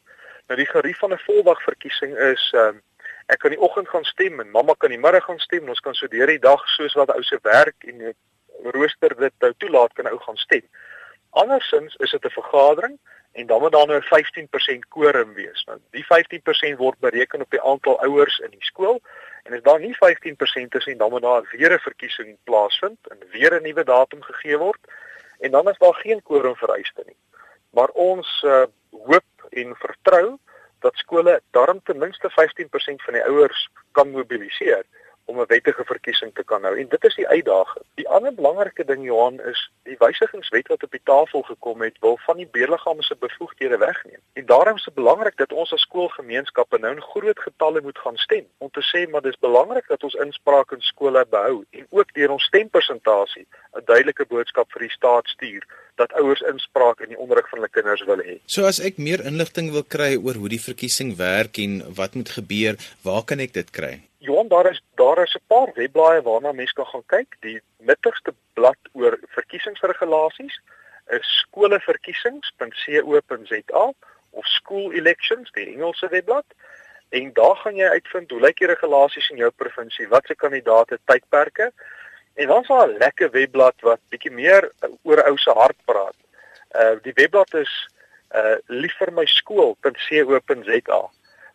Nou 0.48 0.58
die 0.60 0.70
gerief 0.70 0.98
van 0.98 1.14
'n 1.14 1.26
voldag 1.26 1.62
verkiesing 1.64 2.18
is 2.18 2.52
ehm 2.54 2.68
um, 2.68 2.82
ek 3.26 3.40
kan 3.40 3.54
die 3.54 3.62
oggend 3.62 3.90
gaan 3.90 4.04
stem 4.04 4.40
en 4.40 4.52
mamma 4.52 4.74
kan 4.78 4.90
die 4.90 5.00
middag 5.00 5.24
gaan 5.24 5.40
stem 5.40 5.64
en 5.64 5.70
ons 5.70 5.80
kan 5.80 5.94
so 5.94 6.08
deur 6.08 6.28
die 6.28 6.40
dag 6.40 6.68
soos 6.76 6.94
wat 7.00 7.14
ou 7.16 7.24
se 7.24 7.40
werk 7.42 7.84
en 7.88 7.98
die 7.98 8.14
rooster 8.76 9.16
dit 9.20 9.34
nou 9.40 9.54
toelaat 9.58 9.94
kan 9.94 10.08
ou 10.08 10.18
gaan 10.20 10.38
stem. 10.38 10.66
Andersins 11.30 11.96
is 11.96 12.12
dit 12.12 12.26
'n 12.26 12.30
vergadering 12.30 13.00
en 13.32 13.48
dan 13.48 13.62
moet 13.62 13.72
daar 13.72 13.88
nou 13.88 14.02
15% 14.02 14.88
quorum 14.88 15.34
wees. 15.34 15.64
Nou 15.66 15.80
die 15.92 16.06
15% 16.06 16.78
word 16.78 17.00
bereken 17.00 17.42
op 17.42 17.50
die 17.52 17.62
aantal 17.62 18.00
ouers 18.00 18.40
in 18.40 18.50
die 18.50 18.66
skool 18.66 19.02
en 19.44 19.54
as 19.54 19.64
daar 19.64 19.80
nie 19.80 19.96
15% 19.96 20.76
is 20.76 20.86
nie 20.86 20.96
dan 20.96 21.10
moet 21.10 21.22
daar 21.22 21.48
weer 21.52 21.74
'n 21.74 21.80
verkiesing 21.80 22.38
plaasvind 22.44 23.00
en 23.08 23.18
weer 23.32 23.54
'n 23.54 23.64
nuwe 23.64 23.84
datum 23.84 24.22
gegee 24.22 24.58
word 24.58 24.80
en 25.40 25.52
dan 25.52 25.70
is 25.70 25.78
daar 25.78 25.96
geen 25.96 26.22
quorum 26.22 26.56
vereiste 26.56 27.04
nie. 27.06 27.16
Maar 27.72 27.90
ons 27.94 28.44
uh, 28.46 28.64
hoop 28.90 29.48
en 29.50 29.76
vertrou 29.76 30.38
dat 30.80 30.96
skole 30.96 31.42
darm 31.52 31.80
ten 31.84 31.98
minste 31.98 32.30
15% 32.30 33.04
van 33.06 33.14
die 33.14 33.24
ouers 33.24 33.70
kan 33.92 34.12
mobiliseer 34.12 34.86
om 35.26 35.40
'n 35.40 35.46
wettige 35.48 35.86
verkiesing 35.86 36.34
te 36.34 36.44
kan 36.44 36.64
hou. 36.64 36.78
En 36.78 36.88
dit 36.88 37.04
is 37.04 37.16
die 37.16 37.28
uitdaging. 37.28 37.86
Die 37.94 38.10
ander 38.10 38.34
belangrike 38.34 38.86
ding 38.86 39.04
Johan 39.06 39.42
is 39.42 39.72
die 39.84 39.96
wysigingswet 40.00 40.68
wat 40.68 40.84
op 40.84 40.92
die 40.92 41.04
tafel 41.04 41.42
gekom 41.42 41.82
het 41.82 42.00
wil 42.00 42.18
van 42.18 42.38
die 42.38 42.48
beheerliggame 42.52 43.04
se 43.04 43.16
bevoegdhede 43.20 43.78
wegneem. 43.78 44.22
En 44.34 44.46
daarom 44.46 44.76
is 44.76 44.84
dit 44.84 44.94
belangrik 44.94 45.38
dat 45.38 45.54
ons 45.54 45.74
as 45.74 45.82
skoolgemeenskappe 45.82 46.78
nou 46.78 46.94
in 46.96 47.02
groot 47.02 47.40
getalle 47.40 47.82
moet 47.82 47.98
gaan 47.98 48.18
stem 48.18 48.46
om 48.58 48.70
te 48.72 48.84
sê 48.92 49.10
maar 49.10 49.22
dis 49.22 49.40
belangrik 49.40 49.88
dat 49.88 50.04
ons 50.04 50.14
inspraak 50.14 50.72
in 50.72 50.82
skole 50.82 51.26
behou 51.30 51.64
en 51.70 51.88
ook 51.90 52.14
deur 52.14 52.30
ons 52.30 52.44
stempersentasie 52.44 53.48
'n 53.74 53.86
duidelike 53.86 54.26
boodskap 54.26 54.72
vir 54.72 54.82
die 54.82 54.96
staat 54.98 55.28
stuur 55.28 55.64
dat 55.96 56.14
ouers 56.14 56.42
inspraak 56.42 57.00
in 57.02 57.10
die 57.14 57.18
onderrig 57.18 57.50
van 57.50 57.60
hulle 57.60 57.72
kinders 57.72 58.04
wil 58.06 58.18
hê. 58.18 58.40
So 58.46 58.66
as 58.66 58.80
ek 58.80 58.98
meer 58.98 59.26
inligting 59.26 59.72
wil 59.72 59.84
kry 59.84 60.16
oor 60.16 60.34
hoe 60.34 60.50
die 60.50 60.62
verkiesing 60.62 61.18
werk 61.18 61.58
en 61.58 61.94
wat 61.96 62.16
moet 62.16 62.30
gebeur, 62.30 62.76
waar 63.04 63.24
kan 63.26 63.40
ek 63.40 63.54
dit 63.54 63.72
kry? 63.72 64.02
Johan, 64.22 64.48
daar 64.48 64.72
is 64.72 64.82
daar 64.96 65.24
is 65.24 65.36
'n 65.36 65.42
paar 65.48 65.72
webblaaie 65.74 66.22
waarna 66.22 66.52
mense 66.52 66.74
kan 66.74 66.86
gaan 66.86 67.06
kyk. 67.06 67.36
Die 67.40 67.62
nuttigste 67.80 68.34
blad 68.54 68.78
oor 68.94 69.20
verkiesingsregulasies 69.38 70.62
is 71.08 71.46
skoleverkiesings.co.za 71.48 73.94
of 74.32 74.46
school 74.46 74.92
elections, 74.92 75.52
die 75.52 75.74
Engelse 75.74 76.08
webblad. 76.08 76.46
En 77.10 77.34
daar 77.34 77.56
gaan 77.56 77.76
jy 77.76 77.88
uitvind 77.88 78.32
hoe 78.32 78.40
lyk 78.40 78.58
die 78.58 78.68
regulasies 78.68 79.30
in 79.30 79.38
jou 79.38 79.52
provinsie, 79.52 80.08
wat 80.08 80.26
se 80.26 80.36
kandidaate 80.36 81.00
tydperke. 81.06 81.72
En 82.34 82.48
dan 82.48 82.62
is 82.62 82.68
daar 82.68 82.88
'n 82.88 82.98
lekker 82.98 83.32
webblad 83.32 83.82
wat 83.82 84.00
bietjie 84.10 84.32
meer 84.32 84.72
oor 85.04 85.24
ou 85.24 85.38
se 85.38 85.52
hart 85.52 85.78
praat. 85.86 86.16
Uh 86.72 86.96
die 87.02 87.14
webblad 87.14 87.54
is 87.54 87.90
uh 88.36 88.56
liefvermyskool.co.za 88.66 91.10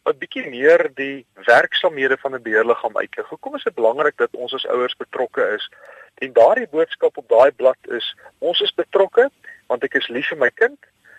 wat 0.07 0.19
bietjie 0.19 0.51
meer 0.51 0.91
die 0.95 1.27
werksamehede 1.35 2.17
van 2.19 2.35
'n 2.35 2.43
beheerliggaam 2.43 2.97
uitlig. 2.97 3.29
Hoekom 3.29 3.55
is 3.55 3.63
dit 3.63 3.75
belangrik 3.75 4.17
dat 4.17 4.29
ons 4.31 4.55
as 4.55 4.67
ouers 4.67 4.97
betrokke 4.97 5.53
is? 5.55 5.71
En 6.15 6.33
daardie 6.33 6.69
boodskap 6.69 7.17
op 7.17 7.29
daai 7.29 7.53
blad 7.53 7.77
is 7.83 8.17
ons 8.39 8.61
is 8.61 8.75
betrokke 8.75 9.31
want 9.67 9.85
ek 9.85 9.95
is 9.95 10.09
lief 10.09 10.29
vir 10.29 10.39
my 10.39 10.51
kind 10.51 10.79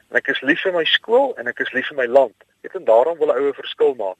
en 0.10 0.18
ek 0.18 0.28
is 0.28 0.42
lief 0.42 0.62
vir 0.62 0.74
my 0.74 0.86
skool 0.86 1.36
en 1.38 1.48
ek 1.48 1.60
is 1.60 1.72
lief 1.72 1.88
vir 1.88 1.98
my 1.98 2.08
land. 2.08 2.36
Dit 2.62 2.76
en 2.76 2.86
daarom 2.86 3.18
wil 3.18 3.28
'n 3.28 3.42
ouer 3.42 3.54
verskil 3.54 3.96
maak. 3.96 4.18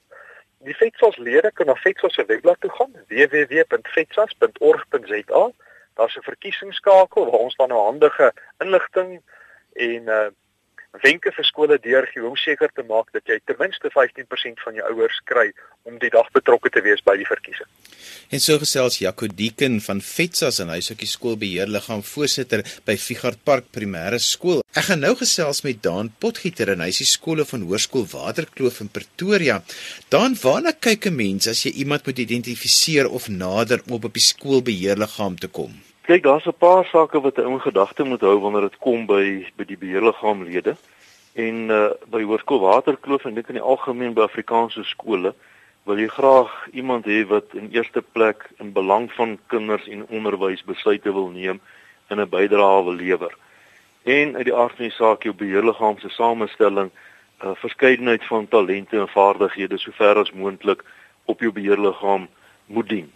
Die 0.66 0.74
FETSAS 0.74 1.18
lede 1.18 1.52
kan 1.52 1.66
na 1.66 1.76
FETSAS 1.76 2.14
se 2.14 2.26
webblad 2.26 2.62
toe 2.62 2.70
gaan 2.70 2.94
www.fetsas.org.za. 3.08 5.52
Daar's 5.94 6.18
'n 6.18 6.22
verkiesingsskakel 6.22 7.26
waar 7.26 7.40
ons 7.40 7.56
dan 7.56 7.68
nou 7.68 7.82
handige 7.82 8.34
inligting 8.58 9.22
en 9.74 10.08
uh 10.08 10.28
wenke 11.04 11.32
vir 11.36 11.46
skole 11.48 11.78
deurgee 11.82 12.26
om 12.26 12.36
seker 12.40 12.72
te 12.74 12.84
maak 12.88 13.12
dat 13.16 13.26
jy 13.30 13.40
ten 13.46 13.58
minste 13.60 13.90
15% 13.94 14.64
van 14.66 14.78
jou 14.80 14.86
ouers 14.94 15.20
kry 15.30 15.52
om 15.88 15.98
die 16.02 16.12
dag 16.14 16.28
betrokke 16.36 16.70
te 16.74 16.84
wees 16.86 17.04
by 17.06 17.16
die 17.20 17.28
verkiesing. 17.28 17.70
En 18.32 18.42
so 18.44 18.60
gesels 18.60 19.00
Jaco 19.00 19.28
Dieken 19.32 19.80
van 19.84 20.02
Fetsas 20.04 20.60
en 20.64 20.72
hy's 20.74 20.92
ook 20.92 21.00
die 21.00 21.10
skoolbeheerliggaam 21.10 22.04
voorsitter 22.04 22.64
by 22.88 22.98
Figart 23.00 23.40
Park 23.48 23.72
Primêre 23.76 24.20
Skool. 24.24 24.64
Ek 24.76 24.90
gaan 24.90 25.04
nou 25.06 25.14
gesels 25.20 25.64
met 25.68 25.82
Daan 25.84 26.12
Potgieter 26.24 26.74
en 26.76 26.84
hy's 26.84 27.02
die 27.04 27.10
skole 27.10 27.48
van 27.48 27.64
Hoërskool 27.68 28.08
Waterkloof 28.12 28.82
in 28.84 28.92
Pretoria. 28.92 29.62
Daan, 30.14 30.36
waarna 30.44 30.76
kyk 30.76 31.08
'n 31.08 31.16
mens 31.16 31.48
as 31.48 31.64
jy 31.64 31.72
iemand 31.84 32.06
moet 32.06 32.20
identifiseer 32.20 33.08
of 33.10 33.30
nader 33.30 33.82
om 33.88 34.04
op 34.04 34.14
die 34.14 34.28
skoolbeheerliggaam 34.32 35.40
te 35.40 35.48
kom? 35.48 35.87
Kyk, 36.08 36.24
daar's 36.24 36.46
'n 36.46 36.58
paar 36.58 36.86
sake 36.86 37.22
wat 37.22 37.38
'n 37.38 37.46
ou 37.46 37.60
gedagte 37.60 38.04
moet 38.04 38.22
hou 38.22 38.40
wanneer 38.40 38.62
dit 38.62 38.78
kom 38.78 39.06
by 39.06 39.52
by 39.56 39.64
die 39.66 39.78
beheerliggaamlede. 39.78 40.76
En 41.34 41.56
uh 41.70 41.90
by 42.08 42.22
Hoërskool 42.24 42.60
Waterkloof 42.60 43.26
en 43.26 43.34
dit 43.34 43.48
in 43.48 43.54
die 43.60 43.64
algemeen 43.72 44.14
by 44.14 44.22
Afrikaanse 44.22 44.84
skole 44.84 45.34
wil 45.84 45.98
jy 46.00 46.08
graag 46.08 46.68
iemand 46.72 47.06
hê 47.06 47.28
wat 47.28 47.44
in 47.54 47.68
eerste 47.72 48.02
plek 48.02 48.50
in 48.58 48.72
belang 48.72 49.12
van 49.12 49.40
kinders 49.48 49.88
en 49.88 50.08
onderwys 50.08 50.64
besluite 50.64 51.12
wil 51.12 51.28
neem 51.28 51.60
en 52.08 52.20
'n 52.20 52.30
bydrae 52.30 52.84
wil 52.84 52.96
lewer. 52.96 53.38
En 54.04 54.36
uit 54.36 54.46
die 54.46 54.56
aard 54.56 54.76
van 54.76 54.86
die 54.86 54.96
saak 54.96 55.24
jou 55.24 55.36
beheerliggaam 55.36 56.00
se 56.00 56.10
samestelling 56.10 56.90
'n 57.44 57.48
uh, 57.48 57.56
verskeidenheid 57.56 58.24
van 58.24 58.48
talente 58.48 59.00
en 59.00 59.08
vaardighede 59.08 59.78
sover 59.78 60.16
as 60.16 60.32
moontlik 60.32 60.84
op 61.26 61.40
jou 61.40 61.52
beheerliggaam 61.52 62.28
moet 62.66 62.90
dien. 62.90 63.12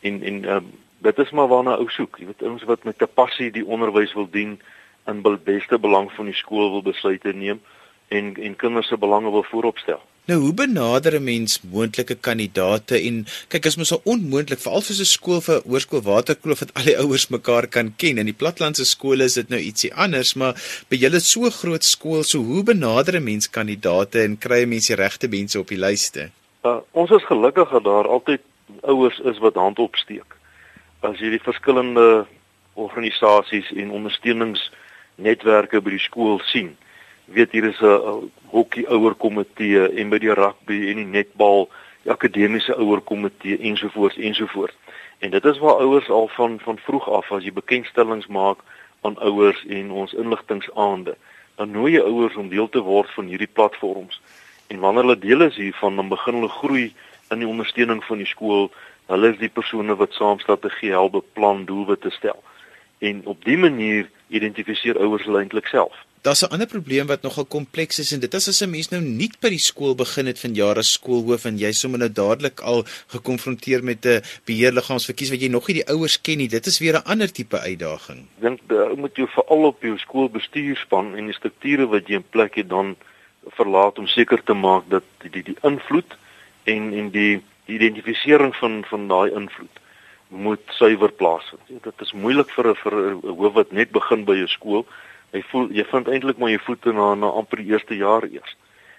En 0.00 0.22
en 0.22 0.44
uh, 0.44 0.56
dit 1.00 1.18
is 1.18 1.30
maar 1.30 1.48
waarna 1.48 1.76
ou 1.80 1.88
soek. 1.88 2.18
Jy 2.20 2.30
weet 2.30 2.42
ons 2.42 2.62
wat 2.68 2.84
met 2.84 3.02
'n 3.02 3.14
passie 3.14 3.50
die 3.50 3.66
onderwys 3.66 4.12
wil 4.14 4.28
dien 4.30 4.60
in 5.06 5.22
die 5.22 5.36
beste 5.44 5.78
belang 5.78 6.12
van 6.12 6.24
die 6.24 6.34
skool 6.34 6.70
wil 6.70 6.82
besluite 6.82 7.32
neem 7.32 7.60
en 8.08 8.36
en 8.36 8.56
kinders 8.56 8.88
se 8.88 8.96
belange 8.96 9.30
wil 9.30 9.42
vooropstel. 9.42 10.00
Nou 10.24 10.38
hoe 10.40 10.54
benader 10.54 11.14
'n 11.14 11.24
mens 11.24 11.60
moontlike 11.62 12.14
kandidaate 12.14 12.96
en 13.08 13.26
kyk 13.48 13.66
as 13.66 13.76
mens 13.76 13.92
al 13.92 14.00
onmoontlik 14.04 14.58
veral 14.58 14.82
vir 14.82 14.96
'n 15.00 15.04
skool 15.04 15.40
vir 15.40 15.62
hoërskool 15.70 16.02
Waterkloof 16.02 16.58
dat 16.58 16.74
al 16.74 16.84
die 16.84 16.98
ouers 17.02 17.28
mekaar 17.28 17.66
kan 17.66 17.94
ken 17.96 18.18
en 18.18 18.26
die 18.26 18.40
platlandse 18.42 18.84
skole 18.84 19.24
is 19.24 19.34
dit 19.34 19.48
nou 19.48 19.60
ietsie 19.60 19.94
anders 19.94 20.34
maar 20.34 20.54
by 20.88 20.96
julle 20.96 21.20
so 21.20 21.50
groot 21.50 21.84
skool 21.84 22.22
so 22.22 22.38
hoe 22.38 22.62
benader 22.62 23.16
'n 23.16 23.24
mens 23.24 23.50
kandidaate 23.50 24.22
en 24.22 24.38
kry 24.38 24.62
'n 24.62 24.68
mens 24.68 24.86
die 24.86 24.96
regte 24.96 25.28
mense 25.28 25.58
op 25.58 25.68
die 25.68 25.78
lyste? 25.78 26.30
Uh, 26.64 26.76
ons 26.92 27.10
is 27.10 27.24
gelukkig 27.24 27.70
dat 27.70 27.84
daar 27.84 28.08
altyd 28.08 28.40
ouers 28.82 29.18
is 29.18 29.38
wat 29.38 29.54
hand 29.54 29.78
opsteek 29.78 30.39
as 31.00 31.20
jy 31.20 31.30
die 31.32 31.42
verskillende 31.42 32.26
organisasies 32.80 33.70
en 33.72 33.92
ondersteuningsnetwerke 33.96 35.80
by 35.80 35.94
die 35.96 36.02
skool 36.02 36.40
sien, 36.50 36.74
weet 37.32 37.52
hier 37.52 37.70
is 37.70 37.80
'n 37.80 38.30
hokkie 38.52 38.86
ouer 38.88 39.14
komitee 39.14 39.88
en 40.00 40.10
by 40.10 40.18
die 40.18 40.34
rugby 40.34 40.90
en 40.90 40.96
die 40.96 41.12
netbal, 41.18 41.68
die 42.04 42.12
akademiese 42.12 42.76
ouer 42.76 43.00
komitee 43.00 43.58
ensovoorts 43.58 44.16
ensovoorts. 44.16 44.76
En 45.20 45.30
dit 45.30 45.44
is 45.44 45.58
waar 45.58 45.80
ouers 45.80 46.08
al 46.08 46.28
van 46.28 46.58
van 46.60 46.78
vroeg 46.78 47.08
af 47.08 47.32
as 47.32 47.44
jy 47.44 47.52
bekendstellings 47.52 48.26
maak 48.26 48.58
aan 49.00 49.18
ouers 49.18 49.64
en 49.68 49.90
ons 49.90 50.12
inligtingsaande, 50.12 51.16
dan 51.56 51.70
nooi 51.70 51.92
jy 51.92 52.00
ouers 52.00 52.36
om 52.36 52.48
deel 52.48 52.68
te 52.68 52.80
word 52.80 53.10
van 53.10 53.26
hierdie 53.26 53.52
platforms. 53.52 54.20
En 54.68 54.78
wanneer 54.78 55.02
hulle 55.02 55.18
deel 55.18 55.40
is 55.42 55.56
hiervan, 55.56 55.96
dan 55.96 56.08
begin 56.08 56.34
hulle 56.34 56.48
groei 56.48 56.92
in 57.30 57.38
die 57.38 57.48
ondersteuning 57.48 58.04
van 58.04 58.18
die 58.18 58.26
skool 58.26 58.70
Hulle 59.10 59.32
is 59.32 59.40
die 59.40 59.50
persone 59.50 59.96
wat 59.98 60.14
saam 60.14 60.38
strategie 60.38 60.92
help 60.94 61.16
beplan 61.18 61.64
doelwitte 61.66 62.12
stel. 62.14 62.38
En 62.98 63.24
op 63.32 63.42
dië 63.44 63.58
manier 63.58 64.10
identifiseer 64.28 65.00
ouers 65.02 65.26
hulle 65.26 65.42
eintlik 65.42 65.66
self. 65.66 65.96
Daar's 66.22 66.42
'n 66.44 66.52
ander 66.52 66.66
probleem 66.66 67.06
wat 67.06 67.22
nogal 67.22 67.44
kompleks 67.44 67.98
is 67.98 68.12
en 68.12 68.20
dit 68.20 68.34
is 68.34 68.48
as 68.48 68.60
'n 68.62 68.70
mens 68.70 68.88
nou 68.90 69.02
nie 69.02 69.30
by 69.40 69.48
die 69.48 69.58
skool 69.58 69.94
begin 69.94 70.26
het 70.26 70.38
van 70.38 70.54
jare 70.54 70.82
skoolhoof 70.82 71.44
en 71.44 71.58
jy 71.58 71.72
sommer 71.72 71.98
nou 71.98 72.12
dadelik 72.12 72.60
al 72.60 72.84
gekonfronteer 73.06 73.82
met 73.84 74.06
'n 74.06 74.22
beheerliggaamsverkies 74.44 75.30
wat 75.30 75.40
jy 75.40 75.48
nog 75.48 75.66
nie 75.66 75.74
die 75.74 75.88
ouers 75.88 76.20
ken 76.20 76.38
nie. 76.38 76.48
Dit 76.48 76.66
is 76.66 76.78
weer 76.78 76.94
'n 76.94 77.04
ander 77.04 77.32
tipe 77.32 77.58
uitdaging. 77.58 78.18
Ek 78.18 78.42
dink 78.42 78.60
jy 78.68 78.96
moet 78.96 79.16
jou 79.16 79.28
veral 79.28 79.64
op 79.64 79.82
jou 79.82 79.98
skoolbestuurspan 79.98 81.16
en 81.16 81.24
die 81.24 81.34
strukture 81.34 81.86
wat 81.86 82.06
jy 82.06 82.14
in 82.14 82.30
plek 82.30 82.54
het 82.54 82.68
dan 82.68 82.96
verlaat 83.46 83.98
om 83.98 84.06
seker 84.06 84.42
te 84.44 84.54
maak 84.54 84.84
dat 84.88 85.02
die 85.18 85.30
die, 85.30 85.42
die 85.42 85.56
invloed 85.62 86.16
en 86.64 86.92
en 86.92 87.10
die 87.10 87.42
die 87.70 87.78
identifisering 87.78 88.56
van 88.56 88.82
van 88.88 89.06
daai 89.08 89.30
invloed 89.30 89.80
moet 90.30 90.62
suiwer 90.78 91.12
plaasvind. 91.12 91.82
Dit 91.82 92.02
is 92.04 92.12
moeilik 92.12 92.50
vir 92.54 92.70
'n 92.70 92.74
vir 92.82 92.94
'n 92.94 93.36
hoof 93.38 93.54
wat 93.54 93.72
net 93.72 93.90
begin 93.90 94.24
by 94.24 94.36
'n 94.42 94.48
skool. 94.48 94.86
Jy 95.32 95.42
voel 95.50 95.70
jy 95.70 95.84
vind 95.84 96.08
eintlik 96.08 96.38
maar 96.38 96.50
jou 96.50 96.60
voete 96.66 96.92
na 96.92 97.14
na 97.14 97.26
amper 97.26 97.58
die 97.58 97.72
eerste 97.72 97.96
jaar 97.96 98.24
eers. 98.24 98.56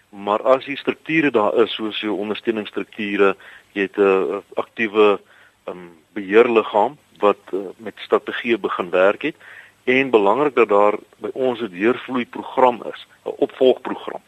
Maar 0.10 0.42
as 0.44 0.66
die 0.66 0.78
strukture 0.78 1.32
daar 1.32 1.56
is 1.64 1.74
soos 1.74 2.00
jou 2.02 2.18
ondersteuningsstrukture, 2.18 3.36
jy 3.74 3.82
het 3.82 3.98
'n 3.98 4.44
aktiewe 4.56 5.20
um, 5.68 5.92
beheerliggaam 6.14 6.98
wat 7.20 7.40
uh, 7.54 7.60
met 7.78 7.96
strategieë 7.98 8.58
begin 8.58 8.90
werk 8.90 9.22
het 9.22 9.36
en 9.84 10.10
belangrik 10.10 10.56
dat 10.56 10.70
daar 10.70 10.96
by 11.18 11.30
ons 11.34 11.60
'n 11.62 11.72
deurvloei 11.72 12.26
program 12.26 12.84
is, 12.94 13.08
'n 13.26 13.34
opvolgprogram 13.38 14.22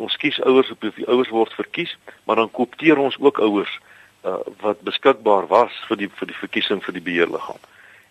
ons 0.00 0.16
kies 0.16 0.40
ouers 0.42 0.70
op 0.70 0.80
die 0.80 1.06
ouers 1.06 1.30
word 1.32 1.52
verkies, 1.58 1.96
maar 2.24 2.36
dan 2.36 2.50
koopteer 2.50 2.98
ons 2.98 3.18
ook 3.20 3.38
ouers 3.38 3.72
uh, 4.24 4.40
wat 4.60 4.80
beskikbaar 4.86 5.46
was 5.46 5.74
vir 5.88 5.96
die 6.04 6.08
vir 6.20 6.32
die 6.32 6.40
verkiesing 6.40 6.82
vir 6.84 6.96
die 6.96 7.04
beheerliggaam. 7.08 7.60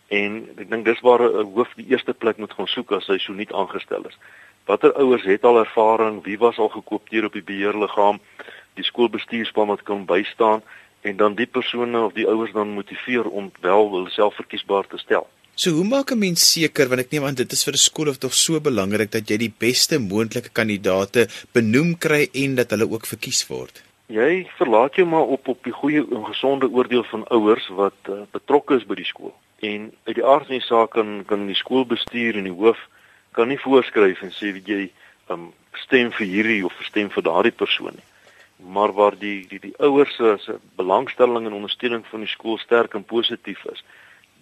En 0.10 0.40
ek 0.58 0.70
dink 0.70 0.86
dis 0.86 1.02
waar 1.06 1.22
'n 1.22 1.54
hoof 1.56 1.74
die 1.78 1.90
eerste 1.94 2.14
plek 2.14 2.38
moet 2.38 2.54
gaan 2.54 2.68
soek 2.68 2.92
as 2.92 3.08
hy 3.08 3.18
so 3.18 3.34
nie 3.34 3.50
aangestel 3.54 4.06
is. 4.10 4.18
Watter 4.66 4.94
ouers 4.94 5.24
het 5.24 5.44
al 5.44 5.60
ervaring, 5.60 6.24
wie 6.24 6.38
was 6.38 6.58
al 6.58 6.70
gekoopteer 6.70 7.26
op 7.26 7.34
die 7.34 7.46
beheerliggaam, 7.46 8.20
die 8.74 8.84
skoolbestuurspan 8.84 9.68
wat 9.68 9.84
kan 9.84 10.06
bystaan 10.06 10.62
en 11.02 11.18
dan 11.18 11.36
die 11.36 11.48
persone 11.48 12.00
of 12.00 12.14
die 12.14 12.28
ouers 12.28 12.52
dan 12.52 12.74
motiveer 12.78 13.30
om 13.30 13.52
wel 13.62 13.92
hulle 13.92 14.10
self 14.10 14.36
verkiesbaar 14.36 14.88
te 14.88 14.98
stel. 14.98 15.28
So 15.60 15.72
hoe 15.76 15.84
maak 15.84 16.12
'n 16.12 16.20
mens 16.20 16.44
seker 16.52 16.88
want 16.88 17.02
ek 17.02 17.12
neem 17.12 17.26
aan 17.28 17.36
dit 17.36 17.52
is 17.52 17.66
vir 17.68 17.76
'n 17.76 17.86
skool 17.88 18.10
of 18.10 18.18
tog 18.18 18.34
so 18.34 18.60
belangrik 18.68 19.12
dat 19.12 19.28
jy 19.30 19.38
die 19.38 19.56
beste 19.64 20.00
moontlike 20.00 20.52
kandidaate 20.60 21.28
benoem 21.52 21.98
kry 22.06 22.30
en 22.44 22.56
dat 22.56 22.70
hulle 22.72 22.88
ook 22.88 23.06
verkies 23.06 23.44
word? 23.50 23.84
Jy 24.08 24.48
verlaat 24.60 24.96
jou 24.96 25.06
maar 25.06 25.28
op 25.36 25.48
op 25.48 25.60
die 25.64 25.76
goeie 25.82 26.06
en 26.16 26.24
gesonde 26.32 26.72
oordeel 26.72 27.04
van 27.12 27.28
ouers 27.28 27.68
wat 27.82 28.00
uh, 28.08 28.24
betrokke 28.32 28.76
is 28.80 28.88
by 28.88 28.96
die 28.96 29.10
skool. 29.12 29.36
En 29.60 29.92
uit 30.08 30.16
die 30.16 30.26
aard 30.26 30.48
van 30.48 30.60
die 30.60 30.70
saak 30.72 30.92
kan 30.96 31.26
kan 31.28 31.46
die 31.48 31.60
skoolbestuur 31.64 32.40
en 32.40 32.48
die 32.48 32.60
hoof 32.62 32.80
kan 33.32 33.48
nie 33.48 33.60
voorskryf 33.60 34.24
en 34.24 34.32
sê 34.32 34.56
jy 34.64 34.90
um, 35.28 35.52
stem 35.74 36.12
vir 36.12 36.28
hierdie 36.28 36.66
of 36.66 36.84
stem 36.88 37.10
vir 37.10 37.24
daardie 37.24 37.58
persoon 37.64 38.00
nie. 38.00 38.08
Maar 38.64 38.94
waar 38.94 39.16
die 39.20 39.44
die 39.50 39.60
die 39.60 39.76
ouers 39.78 40.16
se 40.16 40.60
belangstelling 40.76 41.46
en 41.46 41.60
ondersteuning 41.60 42.06
van 42.06 42.20
die 42.24 42.36
skool 42.38 42.58
sterk 42.58 42.96
en 42.96 43.04
positief 43.04 43.66
is, 43.76 43.84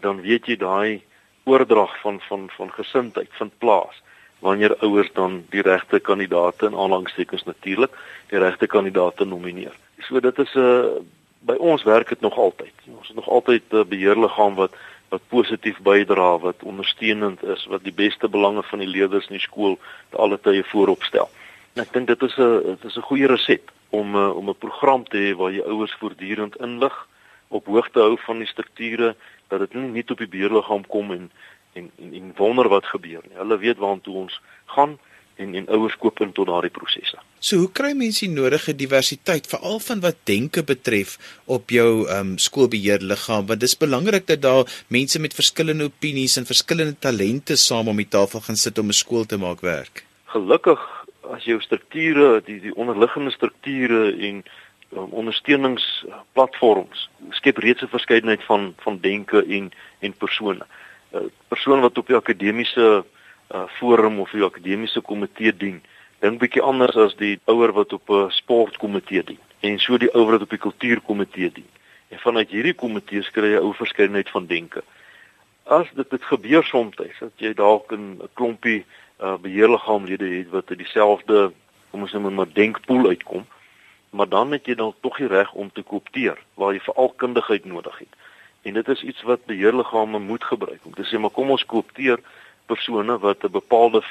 dan 0.02 0.22
weet 0.22 0.46
jy 0.46 0.56
daai 0.56 1.02
oordrag 1.44 2.02
van 2.02 2.20
van 2.28 2.50
van 2.58 2.72
gesindheid 2.72 3.30
vind 3.40 3.58
plaas 3.58 4.04
wanneer 4.40 4.78
ouers 4.86 5.10
dan 5.14 5.44
die 5.50 5.62
regte 5.62 6.00
kandidaate 6.00 6.66
in 6.66 6.76
aanhangstekens 6.76 7.44
natuurlik 7.44 7.94
die 8.30 8.40
regte 8.40 8.68
kandidaate 8.68 9.26
nomineer. 9.26 9.74
So 10.00 10.20
dit 10.20 10.40
is 10.40 10.54
'n 10.54 10.60
uh, 10.60 10.86
eh, 10.86 11.02
by 11.40 11.56
ons 11.60 11.84
werk 11.84 12.10
dit 12.10 12.22
nog 12.22 12.38
altyd. 12.38 12.74
Ons 12.98 13.08
het 13.08 13.16
nog 13.16 13.30
altyd 13.30 13.64
'n 13.72 13.76
uh, 13.76 13.84
beheerliggaam 13.84 14.56
wat 14.56 14.74
wat 15.10 15.22
positief 15.28 15.80
bydra, 15.80 16.38
wat 16.40 16.64
ondersteunend 16.64 17.44
is, 17.44 17.66
wat 17.66 17.84
die 17.84 17.94
beste 17.94 18.28
belange 18.30 18.64
van 18.64 18.80
die 18.80 18.88
leerders 18.88 19.28
in 19.28 19.38
die 19.38 19.48
skool 19.50 19.80
te 20.10 20.18
alle 20.18 20.40
tye 20.40 20.64
voorop 20.64 21.04
stel. 21.04 21.30
En 21.74 21.84
ek 21.84 21.94
dink 21.94 22.08
dit 22.08 22.22
is 22.22 22.38
'n 22.38 22.62
dit 22.66 22.84
is 22.84 22.98
'n 22.98 23.10
goeie 23.10 23.28
resept 23.28 23.72
om 23.90 24.16
uh, 24.16 24.36
om 24.36 24.50
'n 24.50 24.58
program 24.58 25.04
te 25.04 25.18
hê 25.18 25.36
waar 25.36 25.52
jy 25.52 25.62
ouers 25.62 25.96
voortdurend 26.00 26.56
inlig, 26.56 27.08
op 27.48 27.66
hoogte 27.66 28.00
hou 28.00 28.18
van 28.26 28.40
die 28.44 28.48
strukture 28.48 29.16
dat 29.48 29.60
dit 29.60 29.74
nie 29.74 29.92
net 30.00 30.12
op 30.12 30.18
die 30.24 30.32
beheerliggaam 30.32 30.86
kom 30.88 31.12
en 31.12 31.30
en 31.74 31.92
en, 32.02 32.14
en 32.14 32.34
wonder 32.38 32.70
wat 32.70 32.86
gebeur 32.86 33.22
nie. 33.28 33.38
Hulle 33.38 33.58
weet 33.62 33.78
waartoe 33.78 34.16
ons 34.26 34.42
gaan 34.66 34.98
en 35.38 35.54
en 35.56 35.68
ouers 35.78 35.98
koop 36.02 36.20
in 36.26 36.32
tot 36.34 36.50
daardie 36.50 36.74
prosesse. 36.74 37.20
So 37.40 37.62
hoe 37.62 37.72
kry 37.80 37.92
mense 37.98 38.26
die 38.26 38.34
nodige 38.34 38.74
diversiteit 38.74 39.48
veral 39.52 39.80
van 39.86 40.02
wat 40.06 40.24
denke 40.30 40.64
betref 40.66 41.18
op 41.46 41.74
jou 41.74 42.08
ehm 42.08 42.34
um, 42.34 42.38
skoolbeheerliggaam 42.42 43.46
want 43.52 43.62
dit 43.62 43.70
is 43.70 43.78
belangrik 43.78 44.28
dat 44.28 44.42
daar 44.42 44.78
mense 44.88 45.22
met 45.22 45.38
verskillende 45.38 45.90
opinies 45.92 46.38
en 46.38 46.50
verskillende 46.50 46.98
talente 47.00 47.56
saam 47.56 47.94
om 47.94 48.02
die 48.02 48.10
tafel 48.18 48.42
gaan 48.48 48.62
sit 48.66 48.80
om 48.80 48.90
'n 48.90 49.02
skool 49.04 49.26
te 49.26 49.38
maak 49.38 49.62
werk. 49.62 50.06
Gelukkig 50.34 50.82
as 51.36 51.44
jou 51.44 51.60
strukture 51.62 52.42
die 52.46 52.60
die 52.62 52.76
onderliggende 52.76 53.32
strukture 53.32 54.16
en 54.30 54.44
um, 54.96 55.10
ondersteuningsplatforms 55.12 57.10
skep 57.30 57.58
reeds 57.58 57.82
'n 57.82 57.88
verskeidenheid 57.88 58.44
van 58.44 58.74
van 58.78 59.00
denke 59.00 59.46
en 59.46 59.72
en 60.00 60.14
persone. 60.14 60.66
'n 61.12 61.18
uh, 61.18 61.22
Persoon 61.48 61.80
wat 61.80 61.98
op 61.98 62.08
die 62.08 62.16
akademiese 62.16 63.06
uh, 63.52 63.64
forum 63.68 64.20
of 64.20 64.32
die 64.32 64.44
akademiese 64.44 65.02
komitee 65.02 65.58
dien, 65.58 65.84
dink 66.20 66.40
bietjie 66.40 66.62
anders 66.62 66.96
as 66.96 67.16
die 67.16 67.40
ouer 67.46 67.72
wat 67.72 67.94
op 67.94 68.10
'n 68.10 68.32
sportkomitee 68.32 69.24
dien 69.24 69.40
en 69.60 69.80
so 69.80 69.98
die 69.98 70.14
ouer 70.14 70.32
wat 70.32 70.42
op 70.42 70.50
die 70.50 70.58
kultuurkomitee 70.58 71.52
dien. 71.52 71.70
En 72.08 72.20
vanuit 72.20 72.50
hierdie 72.50 72.74
komitees 72.74 73.32
kry 73.32 73.52
jy 73.52 73.60
ou 73.60 73.74
verskeidenheid 73.74 74.30
van 74.30 74.46
denke. 74.46 74.84
As 75.64 75.88
dit 75.94 76.10
dit 76.10 76.24
gebeur 76.24 76.64
soms 76.64 76.96
dat 76.96 77.32
jy 77.36 77.54
dalk 77.54 77.92
'n 77.92 78.22
klompie 78.34 78.86
uh, 79.22 79.36
beheerliggaamlede 79.38 80.28
het 80.38 80.50
wat 80.50 80.70
uit 80.70 80.78
dieselfde 80.78 81.52
kom 81.92 82.02
ons 82.02 82.14
noem 82.14 82.34
maar 82.34 82.54
denkpool 82.54 83.08
uitkom, 83.08 83.46
maar 84.10 84.30
dan 84.30 84.52
het 84.52 84.66
jy 84.66 84.76
dan 84.76 84.94
tog 85.02 85.18
die 85.18 85.28
reg 85.28 85.54
om 85.54 85.72
te 85.72 85.84
koopteer 85.84 86.38
waar 86.54 86.74
jy 86.74 86.80
veral 86.80 87.14
kundigheid 87.16 87.66
nodig 87.66 87.98
het. 88.00 88.14
En 88.62 88.74
dit 88.74 88.88
is 88.88 89.04
iets 89.04 89.22
wat 89.22 89.46
beheerliggame 89.46 90.20
moet 90.20 90.44
gebruik 90.44 90.80
om 90.84 90.94
te 90.94 91.06
sê 91.06 91.20
maar 91.20 91.36
kom 91.36 91.52
ons 91.52 91.66
koopteer 91.66 92.20
persone 92.66 93.20
wat 93.20 93.44
'n 93.44 93.52
bepaalde 93.52 94.04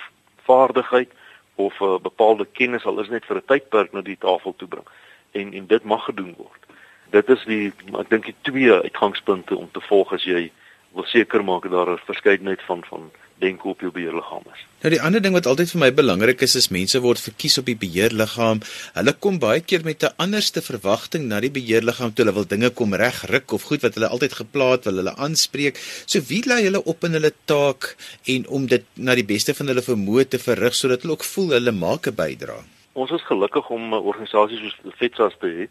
vaardigheid 0.45 1.11
of 1.55 1.81
'n 1.81 2.03
bepaalde 2.03 2.47
kennis 2.53 2.85
al 2.85 3.01
is 3.01 3.09
net 3.09 3.25
vir 3.25 3.37
'n 3.37 3.47
tydperk 3.47 3.93
na 3.93 4.01
die 4.01 4.19
tafel 4.19 4.55
toe 4.57 4.69
bring 4.69 4.89
en 5.33 5.53
en 5.53 5.67
dit 5.67 5.85
mag 5.85 6.05
gedoen 6.05 6.35
word. 6.37 6.63
Dit 7.11 7.29
is 7.29 7.45
die 7.45 7.73
ek 7.99 8.09
dink 8.09 8.25
die 8.25 8.41
twee 8.41 8.73
uitgangspunte 8.73 9.57
om 9.57 9.71
te 9.71 9.81
volg 9.81 10.13
as 10.13 10.25
jy 10.25 10.51
wil 10.93 11.05
seker 11.05 11.45
maak 11.45 11.63
dat 11.63 11.73
daar 11.73 11.91
'n 11.95 12.09
verskeidenheid 12.13 12.63
van 12.63 12.85
van 12.85 13.11
denke 13.43 13.69
op 13.69 13.81
jou 13.81 13.91
beheerliggaam 13.93 14.45
is. 14.53 14.63
Nou 14.83 14.93
die 14.95 15.01
ander 15.03 15.23
ding 15.23 15.35
wat 15.37 15.49
altyd 15.51 15.73
vir 15.75 15.81
my 15.83 15.89
belangrik 15.99 16.43
is 16.47 16.55
is 16.61 16.69
mense 16.73 17.01
word 17.05 17.21
verkies 17.21 17.59
op 17.61 17.69
die 17.69 17.77
beheerliggaam. 17.81 18.63
Hulle 18.97 19.15
kom 19.27 19.41
baie 19.43 19.61
keer 19.61 19.85
met 19.85 20.05
'n 20.05 20.15
anderste 20.25 20.63
verwagting 20.63 21.27
na 21.29 21.41
die 21.41 21.51
beheerliggaam 21.51 22.15
toe 22.15 22.25
hulle 22.25 22.35
wil 22.35 22.49
dinge 22.49 22.71
kom 22.71 22.95
regruk 22.95 23.53
of 23.53 23.63
goed 23.69 23.83
wat 23.83 23.95
hulle 23.95 24.09
altyd 24.09 24.33
geplaat 24.33 24.85
wil 24.85 24.97
hulle 25.01 25.17
aanspreek. 25.17 25.77
So 26.07 26.21
wie 26.29 26.43
lei 26.47 26.63
hulle 26.65 26.85
op 26.85 27.05
in 27.05 27.13
hulle 27.13 27.33
taak 27.45 27.97
en 28.25 28.49
om 28.49 28.67
dit 28.67 28.85
na 28.95 29.15
die 29.15 29.25
beste 29.25 29.55
van 29.55 29.67
hulle 29.67 29.83
vermoë 29.83 30.29
te 30.29 30.39
verrig 30.39 30.75
sodat 30.75 31.03
hulle 31.03 31.13
ook 31.13 31.25
voel 31.25 31.51
hulle 31.59 31.73
maak 31.73 32.07
'n 32.07 32.15
bydrae. 32.15 32.65
Ons 32.93 33.11
is 33.11 33.23
gelukkig 33.23 33.69
om 33.71 33.93
organisasies 33.93 34.61
soos 34.61 34.95
FETSAS 34.97 35.37
te 35.41 35.47
hê 35.47 35.69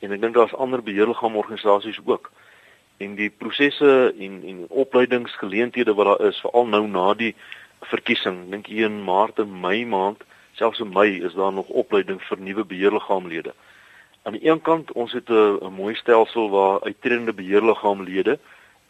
en 0.00 0.12
ek 0.12 0.20
dink 0.20 0.34
daar's 0.34 0.54
ander 0.54 0.82
beheerliggaam 0.82 1.36
organisasies 1.36 2.00
ook 2.04 2.30
en 3.04 3.16
die 3.18 3.30
prosesse 3.30 3.92
en 4.26 4.42
en 4.52 4.64
opleidingsgeleenthede 4.84 5.94
wat 5.98 6.10
daar 6.10 6.28
is 6.28 6.40
veral 6.44 6.66
nou 6.66 6.86
na 6.86 7.14
die 7.14 7.34
verkiesing 7.90 8.38
dink 8.50 8.70
ek 8.70 8.86
in 8.88 9.02
maart 9.08 9.42
en 9.42 9.60
mei 9.66 9.84
maand 9.94 10.22
selfs 10.60 10.82
in 10.84 10.92
mei 10.94 11.10
is 11.28 11.34
daar 11.38 11.52
nog 11.52 11.68
opleiding 11.82 12.20
vir 12.28 12.42
nuwe 12.48 12.64
beheerliggaamlede 12.74 13.54
aan 14.22 14.36
die 14.38 14.44
een 14.48 14.60
kant 14.68 14.92
ons 14.92 15.12
het 15.12 15.30
'n 15.30 15.72
mooi 15.78 15.94
stelsel 15.94 16.50
waar 16.50 16.82
uittredende 16.88 17.32
beheerliggaamlede 17.32 18.38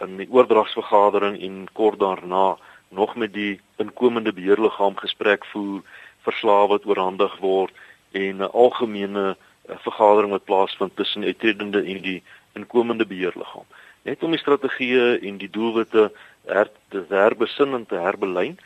in 0.01 0.17
die 0.17 0.31
oordragsvergadering 0.31 1.41
en 1.41 1.69
kort 1.73 1.99
daarna 1.99 2.57
nog 2.89 3.15
met 3.17 3.33
die 3.33 3.61
inkomende 3.77 4.33
beheerliggaam 4.33 4.97
gesprek 4.97 5.45
voer 5.53 5.81
verslae 6.27 6.67
wat 6.67 6.87
oorhandig 6.87 7.39
word 7.39 7.73
en 8.13 8.37
'n 8.37 8.53
algemene 8.65 9.37
eh, 9.37 9.77
vergadering 9.79 10.31
wat 10.31 10.45
plaasvind 10.45 10.97
tussen 10.97 11.25
uittredende 11.25 11.83
en 11.83 12.01
die 12.03 12.23
inkomende 12.53 13.07
beheerliggaam 13.07 13.67
net 14.03 14.23
om 14.23 14.31
die 14.31 14.41
strategieë 14.41 15.19
en 15.23 15.39
die 15.39 15.51
doelwitte 15.51 16.11
her 16.47 16.71
te 16.91 17.05
herbesin 17.09 17.75
en 17.75 17.87
te 17.87 18.01
herbelyn 18.01 18.57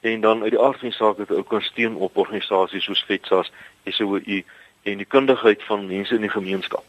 en 0.00 0.20
dan 0.20 0.42
uit 0.42 0.54
die 0.54 0.60
aard 0.60 0.78
van 0.80 0.88
die 0.88 0.96
saak 0.96 1.18
het 1.18 1.30
ook 1.30 1.48
kan 1.48 1.62
steun 1.62 1.96
op 1.96 2.16
organisasies 2.16 2.84
soos 2.84 3.04
FETSAS, 3.04 3.52
SOU 3.84 4.42
en 4.82 5.02
die 5.02 5.06
kundigheid 5.06 5.62
van 5.68 5.86
mense 5.86 6.14
in 6.14 6.24
die 6.24 6.32
gemeenskap. 6.32 6.84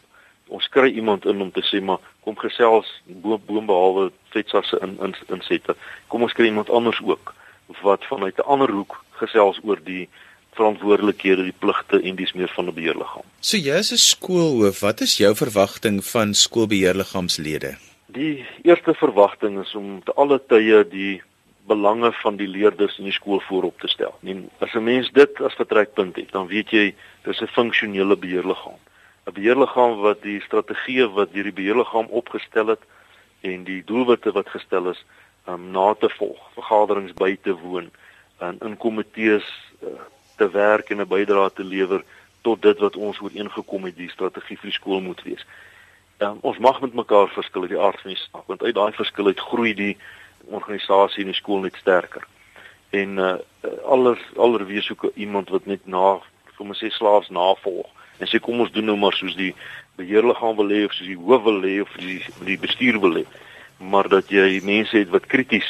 Ons 0.48 0.68
kry 0.68 0.90
iemand 0.90 1.26
in 1.28 1.40
om 1.40 1.52
te 1.52 1.64
sê 1.64 1.80
maar 1.80 2.00
kom 2.24 2.36
gesels 2.40 2.88
bo 3.06 3.38
boom 3.38 3.68
behalwe 3.68 4.10
FETSAS 4.32 4.72
se 4.72 4.80
in, 4.84 4.96
in 5.04 5.14
insette. 5.36 5.76
Kom 6.08 6.24
ons 6.24 6.32
kry 6.36 6.48
iemand 6.48 6.70
anders 6.70 7.00
ook 7.04 7.34
wat 7.82 8.04
vanuit 8.04 8.36
'n 8.38 8.48
ander 8.48 8.70
hoek 8.70 9.04
gesels 9.20 9.60
oor 9.62 9.80
die 9.84 10.08
verantwoordelikhede, 10.52 11.42
die 11.42 11.58
pligte 11.58 12.00
en 12.02 12.16
dis 12.16 12.32
meer 12.32 12.52
van 12.56 12.68
'n 12.68 12.74
beheerliggaam. 12.74 13.24
So 13.40 13.56
jy 13.56 13.78
is 13.78 13.92
'n 13.92 13.96
skoolhoof, 13.96 14.80
wat 14.80 15.00
is 15.00 15.16
jou 15.16 15.34
verwagting 15.34 16.04
van 16.04 16.34
skoolbeheerliggaamslede? 16.34 17.91
Die 18.12 18.44
eerste 18.62 18.92
verwagting 18.94 19.60
is 19.60 19.74
om 19.74 20.02
te 20.04 20.12
alle 20.20 20.36
tye 20.50 20.82
die 20.84 21.22
belange 21.64 22.10
van 22.20 22.36
die 22.36 22.48
leerders 22.48 22.98
in 23.00 23.06
die 23.08 23.14
skool 23.16 23.40
voorop 23.46 23.78
te 23.80 23.88
stel. 23.88 24.12
En 24.20 24.50
as 24.58 24.74
'n 24.74 24.84
mens 24.84 25.10
dit 25.12 25.40
as 25.40 25.54
vertrekpunt 25.54 26.16
het, 26.16 26.32
dan 26.32 26.46
weet 26.46 26.70
jy 26.70 26.94
dis 27.24 27.40
'n 27.40 27.46
funksionele 27.46 28.16
beheerliggaam. 28.16 28.80
'n 29.26 29.32
Beheerliggaam 29.32 29.96
wat 30.00 30.22
die 30.22 30.40
strategieë 30.40 31.08
wat 31.14 31.32
deur 31.32 31.42
die 31.42 31.58
beheerliggaam 31.60 32.06
opgestel 32.10 32.66
het 32.66 32.82
en 33.40 33.64
die 33.64 33.82
doelwitte 33.84 34.32
wat 34.32 34.48
gestel 34.48 34.90
is, 34.90 35.04
um, 35.48 35.70
na 35.70 35.94
te 35.94 36.08
volg, 36.08 36.40
vergaderings 36.54 37.12
by 37.14 37.38
te 37.42 37.54
woon 37.54 37.90
en 38.38 38.58
in 38.60 38.76
komitees 38.76 39.46
uh, 39.82 39.88
te 40.36 40.50
werk 40.50 40.90
en 40.90 41.00
'n 41.00 41.08
bydrae 41.08 41.52
te 41.52 41.64
lewer 41.64 42.04
tot 42.42 42.62
dit 42.62 42.78
wat 42.78 42.96
ons 42.96 43.20
ooreengekom 43.20 43.84
het 43.84 43.96
die 43.96 44.10
strategie 44.10 44.58
vir 44.58 44.70
die 44.70 44.80
skool 44.80 45.00
moet 45.00 45.22
wees 45.22 45.46
um, 46.22 46.38
ons 46.40 46.58
mag 46.58 46.80
met 46.80 46.94
mekaar 46.94 47.28
verskil 47.34 47.62
uit 47.62 47.74
die 47.74 47.80
aard 47.80 48.00
van 48.00 48.14
die 48.14 48.20
saak 48.20 48.46
want 48.50 48.62
uit 48.62 48.74
daai 48.74 48.92
verskil 48.92 49.26
uit 49.26 49.40
groei 49.40 49.74
die 49.74 49.96
organisasie 50.50 51.24
en 51.24 51.32
die 51.32 51.38
skool 51.38 51.62
net 51.64 51.76
sterker. 51.80 52.26
En 52.90 53.18
uh 53.18 53.34
aller 53.86 54.18
aller 54.36 54.66
wie 54.66 54.82
soek 54.82 55.04
iemand 55.14 55.50
wat 55.54 55.66
net 55.70 55.86
na 55.86 56.18
kom 56.56 56.72
ons 56.74 56.82
sê 56.82 56.90
slaafs 56.90 57.30
navolg 57.30 57.88
en 58.18 58.28
sê 58.30 58.40
kom 58.42 58.60
ons 58.60 58.72
doen 58.74 58.88
nou 58.90 58.96
maar 58.98 59.14
soos 59.14 59.36
die 59.38 59.52
beheerliggaam 59.98 60.56
wil 60.58 60.72
hê 60.74 60.84
of 60.86 60.94
soos 60.96 61.10
die 61.10 61.18
hoof 61.18 61.44
wil 61.46 61.62
hê 61.62 61.76
of 61.82 61.92
die 62.00 62.18
die 62.48 62.58
bestuur 62.58 62.98
wil 63.02 63.20
hê 63.20 63.24
maar 63.92 64.08
dat 64.08 64.30
jy 64.30 64.60
mense 64.66 64.96
het 64.96 65.10
wat 65.14 65.30
krities 65.30 65.68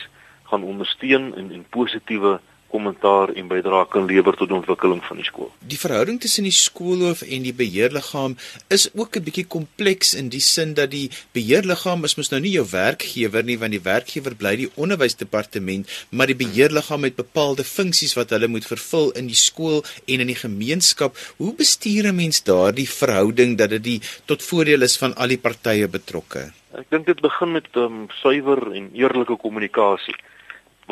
gaan 0.50 0.64
ondersteun 0.68 1.32
en 1.36 1.52
en 1.56 1.64
positiewe 1.76 2.38
kommentaar 2.72 3.32
en 3.36 3.48
bydrae 3.50 3.86
kan 3.92 4.06
lewer 4.08 4.36
tot 4.38 4.48
die 4.50 4.56
ontwikkeling 4.56 5.02
van 5.04 5.20
die 5.20 5.26
skool. 5.26 5.50
Die 5.72 5.78
verhouding 5.80 6.20
tussen 6.22 6.46
die 6.48 6.54
skoolhoof 6.56 7.22
en 7.26 7.44
die 7.46 7.54
beheerliggaam 7.56 8.36
is 8.76 8.88
ook 8.94 9.16
'n 9.16 9.24
bietjie 9.28 9.46
kompleks 9.56 10.14
in 10.20 10.30
die 10.34 10.40
sin 10.40 10.74
dat 10.74 10.90
die 10.90 11.10
beheerliggaam 11.36 12.04
is 12.04 12.16
mos 12.16 12.30
nou 12.32 12.40
nie 12.40 12.54
jou 12.56 12.66
werkgewer 12.70 13.44
nie 13.44 13.58
want 13.58 13.72
die 13.76 13.84
werkgewer 13.92 14.34
bly 14.34 14.56
die 14.56 14.70
onderwysdepartement, 14.74 15.88
maar 16.10 16.26
die 16.26 16.40
beheerliggaam 16.44 17.04
het 17.04 17.16
bepaalde 17.16 17.64
funksies 17.64 18.14
wat 18.14 18.30
hulle 18.30 18.48
moet 18.48 18.66
vervul 18.66 19.12
in 19.12 19.26
die 19.26 19.42
skool 19.48 19.84
en 20.06 20.20
in 20.20 20.26
die 20.26 20.42
gemeenskap. 20.46 21.16
Hoe 21.36 21.54
bestuur 21.54 22.08
'n 22.08 22.16
mens 22.16 22.42
daardie 22.42 22.88
verhouding 22.88 23.58
dat 23.58 23.70
dit 23.70 23.84
die 23.84 24.00
tot 24.24 24.42
voordeel 24.42 24.82
is 24.82 24.96
van 24.96 25.14
al 25.14 25.28
die 25.28 25.38
partye 25.38 25.88
betrokke? 25.88 26.52
Ek 26.72 26.88
dink 26.88 27.06
dit 27.06 27.20
begin 27.20 27.52
met 27.52 27.68
um, 27.76 28.06
suiwer 28.08 28.72
en 28.72 28.90
eerlike 28.94 29.36
kommunikasie 29.36 30.16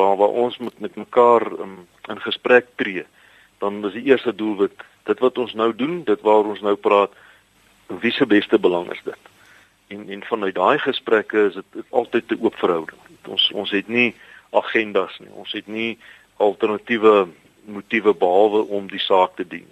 waar 0.01 0.17
waar 0.17 0.37
ons 0.45 0.57
moet 0.57 0.79
met 0.79 0.95
mekaar 0.95 1.45
um, 1.63 1.75
in 2.09 2.21
gesprek 2.21 2.71
tree, 2.75 3.05
dan 3.61 3.85
is 3.85 3.93
die 3.97 4.07
eerste 4.09 4.33
doelwit 4.35 4.87
dit 5.09 5.19
wat 5.19 5.37
ons 5.37 5.53
nou 5.53 5.69
doen, 5.75 6.01
dit 6.03 6.21
waar 6.25 6.49
ons 6.53 6.61
nou 6.65 6.75
praat, 6.75 7.13
wie 8.01 8.13
se 8.15 8.25
beste 8.25 8.59
belang 8.59 8.89
is 8.93 9.01
dit? 9.05 9.29
En 9.91 10.09
en 10.09 10.23
vanuit 10.23 10.55
daai 10.55 10.79
gesprekke 10.79 11.47
is 11.49 11.59
dit 11.59 11.85
altyd 11.89 12.31
'n 12.31 12.43
oop 12.45 12.55
verhouding. 12.55 12.99
Ons 13.27 13.51
ons 13.51 13.71
het 13.71 13.87
nie 13.87 14.15
agendas 14.51 15.19
nie. 15.19 15.31
Ons 15.31 15.51
het 15.51 15.67
nie 15.67 15.97
alternatiewe 16.37 17.27
motiewe 17.65 18.13
behalwe 18.13 18.61
om 18.67 18.87
die 18.87 18.99
saak 18.99 19.35
te 19.35 19.47
dien. 19.47 19.67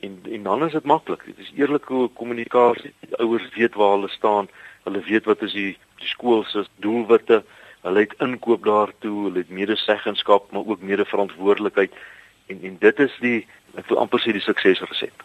En 0.00 0.18
en 0.30 0.42
dan 0.42 0.64
is 0.64 0.72
dit 0.72 0.84
maklik. 0.84 1.24
Dit 1.24 1.38
is 1.38 1.52
eerlike 1.54 2.08
kommunikasie. 2.14 2.92
Ouers 3.10 3.48
weet 3.54 3.74
waar 3.74 3.96
hulle 3.96 4.08
staan. 4.08 4.48
Hulle 4.82 5.00
weet 5.00 5.24
wat 5.24 5.42
is 5.42 5.52
die 5.52 5.76
die 5.98 6.08
skool 6.08 6.44
se 6.44 6.66
doelwitte 6.76 7.44
hulle 7.86 8.04
het 8.04 8.14
inkoop 8.24 8.64
daartoe, 8.64 9.16
hulle 9.28 9.42
het 9.44 9.50
medeseggenskap, 9.50 10.50
maar 10.52 10.66
ook 10.66 10.82
medeverantwoordelikheid 10.82 11.92
en 12.46 12.62
en 12.62 12.76
dit 12.80 12.98
is 12.98 13.16
die 13.20 13.38
ek 13.76 13.88
wil 13.90 14.00
amper 14.02 14.22
sê 14.22 14.32
die 14.34 14.44
suksesresep. 14.44 15.24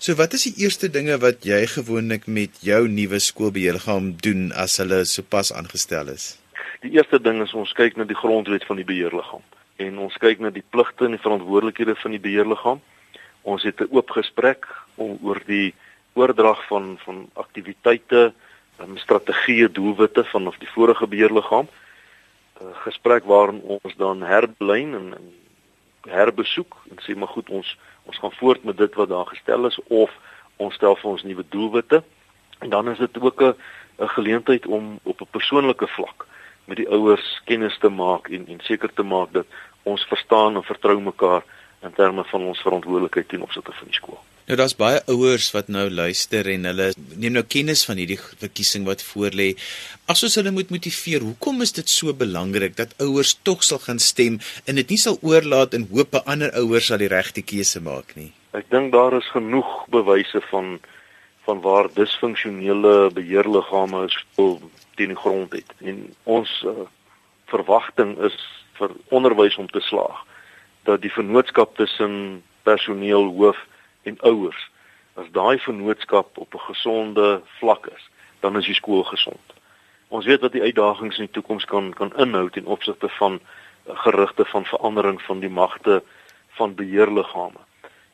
So 0.00 0.16
wat 0.16 0.32
is 0.36 0.46
die 0.48 0.64
eerste 0.64 0.88
dinge 0.88 1.18
wat 1.20 1.44
jy 1.44 1.60
gewoonlik 1.68 2.26
met 2.26 2.62
jou 2.64 2.86
nuwe 2.88 3.20
skoolbeheerliggaam 3.20 4.14
doen 4.24 4.48
as 4.56 4.78
hulle 4.80 5.04
sopas 5.04 5.52
aangestel 5.52 6.08
is? 6.12 6.34
Die 6.80 6.94
eerste 6.96 7.20
ding 7.20 7.42
is 7.44 7.52
ons 7.52 7.72
kyk 7.76 7.98
na 8.00 8.06
die 8.08 8.16
grondwet 8.16 8.64
van 8.68 8.80
die 8.80 8.88
beheerliggaam 8.88 9.44
en 9.80 9.98
ons 10.04 10.16
kyk 10.20 10.40
na 10.40 10.50
die 10.52 10.64
pligte 10.72 11.06
en 11.06 11.16
die 11.16 11.22
verantwoordelikhede 11.22 11.94
van 12.00 12.16
die 12.16 12.20
beheerliggaam. 12.20 12.80
Ons 13.48 13.62
het 13.64 13.80
'n 13.80 13.92
oop 13.92 14.10
gesprek 14.16 14.66
oor 14.96 15.40
die 15.46 15.74
oordrag 16.14 16.60
van 16.68 16.98
van 17.04 17.28
aktiwiteite 17.34 18.32
um, 18.82 18.96
strategieë 18.96 19.70
doelwitte 19.72 20.24
van 20.24 20.46
of 20.46 20.58
die 20.58 20.68
vorige 20.68 21.06
beheerliggaam. 21.06 21.68
Uh, 22.60 22.66
gesprek 22.84 23.24
waarin 23.24 23.60
ons 23.62 23.96
dan 23.96 24.22
herbelyn 24.22 24.94
en, 24.94 25.14
en 25.14 25.32
herbesoek 26.08 26.76
en 26.90 27.02
sê 27.04 27.16
maar 27.16 27.28
goed 27.28 27.50
ons 27.50 27.76
ons 28.08 28.18
gaan 28.18 28.32
voort 28.32 28.64
met 28.64 28.76
dit 28.76 28.94
wat 28.94 29.08
daar 29.08 29.26
gestel 29.26 29.66
is 29.66 29.78
of 29.86 30.10
ons 30.56 30.74
stel 30.74 30.96
vir 30.96 31.10
ons 31.10 31.22
nuwe 31.22 31.44
doelwitte. 31.48 32.02
En 32.58 32.70
dan 32.70 32.88
is 32.88 32.98
dit 32.98 33.20
ook 33.20 33.42
'n 33.42 33.54
'n 34.00 34.08
geleentheid 34.08 34.66
om 34.66 34.98
op 35.02 35.20
'n 35.20 35.30
persoonlike 35.30 35.86
vlak 35.86 36.26
met 36.64 36.76
die 36.76 36.88
ouers 36.88 37.40
kennis 37.44 37.78
te 37.78 37.88
maak 37.88 38.28
en 38.28 38.46
en 38.48 38.60
seker 38.60 38.92
te 38.92 39.02
maak 39.02 39.32
dat 39.32 39.46
ons 39.82 40.04
verstaan 40.04 40.56
en 40.56 40.62
vertrou 40.62 41.00
mekaar 41.00 41.42
in 41.82 41.92
terme 41.96 42.24
van 42.24 42.42
ons 42.50 42.60
verantwoordelikheid 42.64 43.28
ten 43.28 43.42
opsigte 43.42 43.72
van 43.72 43.88
die 43.88 43.96
skool. 43.96 44.20
Nou 44.50 44.56
daar's 44.58 44.74
baie 44.74 44.98
ouers 45.06 45.52
wat 45.54 45.68
nou 45.70 45.84
luister 45.94 46.48
en 46.50 46.64
hulle 46.66 46.88
neem 47.22 47.36
nou 47.36 47.44
kennis 47.46 47.84
van 47.86 48.00
hierdie 48.00 48.18
verkiesing 48.18 48.82
wat 48.88 49.04
voorlê. 49.06 49.52
As 50.10 50.24
ons 50.26 50.34
hulle 50.40 50.50
moet 50.50 50.72
motiveer, 50.74 51.22
hoekom 51.22 51.62
is 51.62 51.70
dit 51.76 51.92
so 51.92 52.10
belangrik 52.10 52.74
dat 52.80 52.96
ouers 53.04 53.36
tog 53.46 53.62
sal 53.62 53.78
gaan 53.84 54.02
stem 54.02 54.40
en 54.66 54.80
dit 54.80 54.90
nie 54.90 54.98
sal 54.98 55.20
oorlaat 55.22 55.76
in 55.78 55.86
hoop 55.92 56.18
'n 56.18 56.26
ander 56.26 56.50
ouers 56.58 56.90
sal 56.90 56.98
die 56.98 57.12
regte 57.12 57.42
keuse 57.42 57.80
maak 57.80 58.16
nie? 58.16 58.32
Ek 58.52 58.66
dink 58.70 58.90
daar 58.92 59.14
is 59.14 59.30
genoeg 59.30 59.86
bewyse 59.88 60.42
van 60.50 60.80
van 61.46 61.60
waar 61.60 61.88
disfunksionele 61.94 63.10
beheerliggame 63.14 64.08
teen 64.96 65.14
die 65.14 65.16
grond 65.16 65.52
het. 65.52 65.70
En 65.80 66.14
ons 66.24 66.50
uh, 66.66 66.84
verwagting 67.46 68.18
is 68.18 68.36
vir 68.78 68.90
onderwys 69.08 69.56
om 69.56 69.68
te 69.68 69.80
slaag 69.80 70.26
dat 70.90 71.02
die 71.06 71.12
vennootskap 71.12 71.76
tussen 71.78 72.42
personeel, 72.66 73.30
hoof 73.38 73.58
en 74.02 74.18
ouers 74.26 74.68
as 75.20 75.30
daai 75.36 75.58
vennootskap 75.58 76.38
op 76.38 76.54
'n 76.54 76.66
gesonde 76.70 77.42
vlak 77.58 77.86
is, 77.86 78.10
dan 78.40 78.56
is 78.56 78.66
die 78.66 78.74
skool 78.74 79.04
gesond. 79.04 79.46
Ons 80.08 80.26
weet 80.26 80.40
wat 80.40 80.52
die 80.52 80.62
uitdagings 80.62 81.18
in 81.18 81.24
die 81.24 81.34
toekoms 81.34 81.64
kan 81.64 81.92
kan 81.94 82.16
inhou 82.16 82.50
ten 82.50 82.66
opsigte 82.66 83.08
van 83.08 83.40
gerigte 83.86 84.44
van 84.44 84.64
verandering 84.64 85.22
van 85.22 85.40
die 85.40 85.50
magte 85.50 86.02
van 86.48 86.74
beheerliggame. 86.74 87.60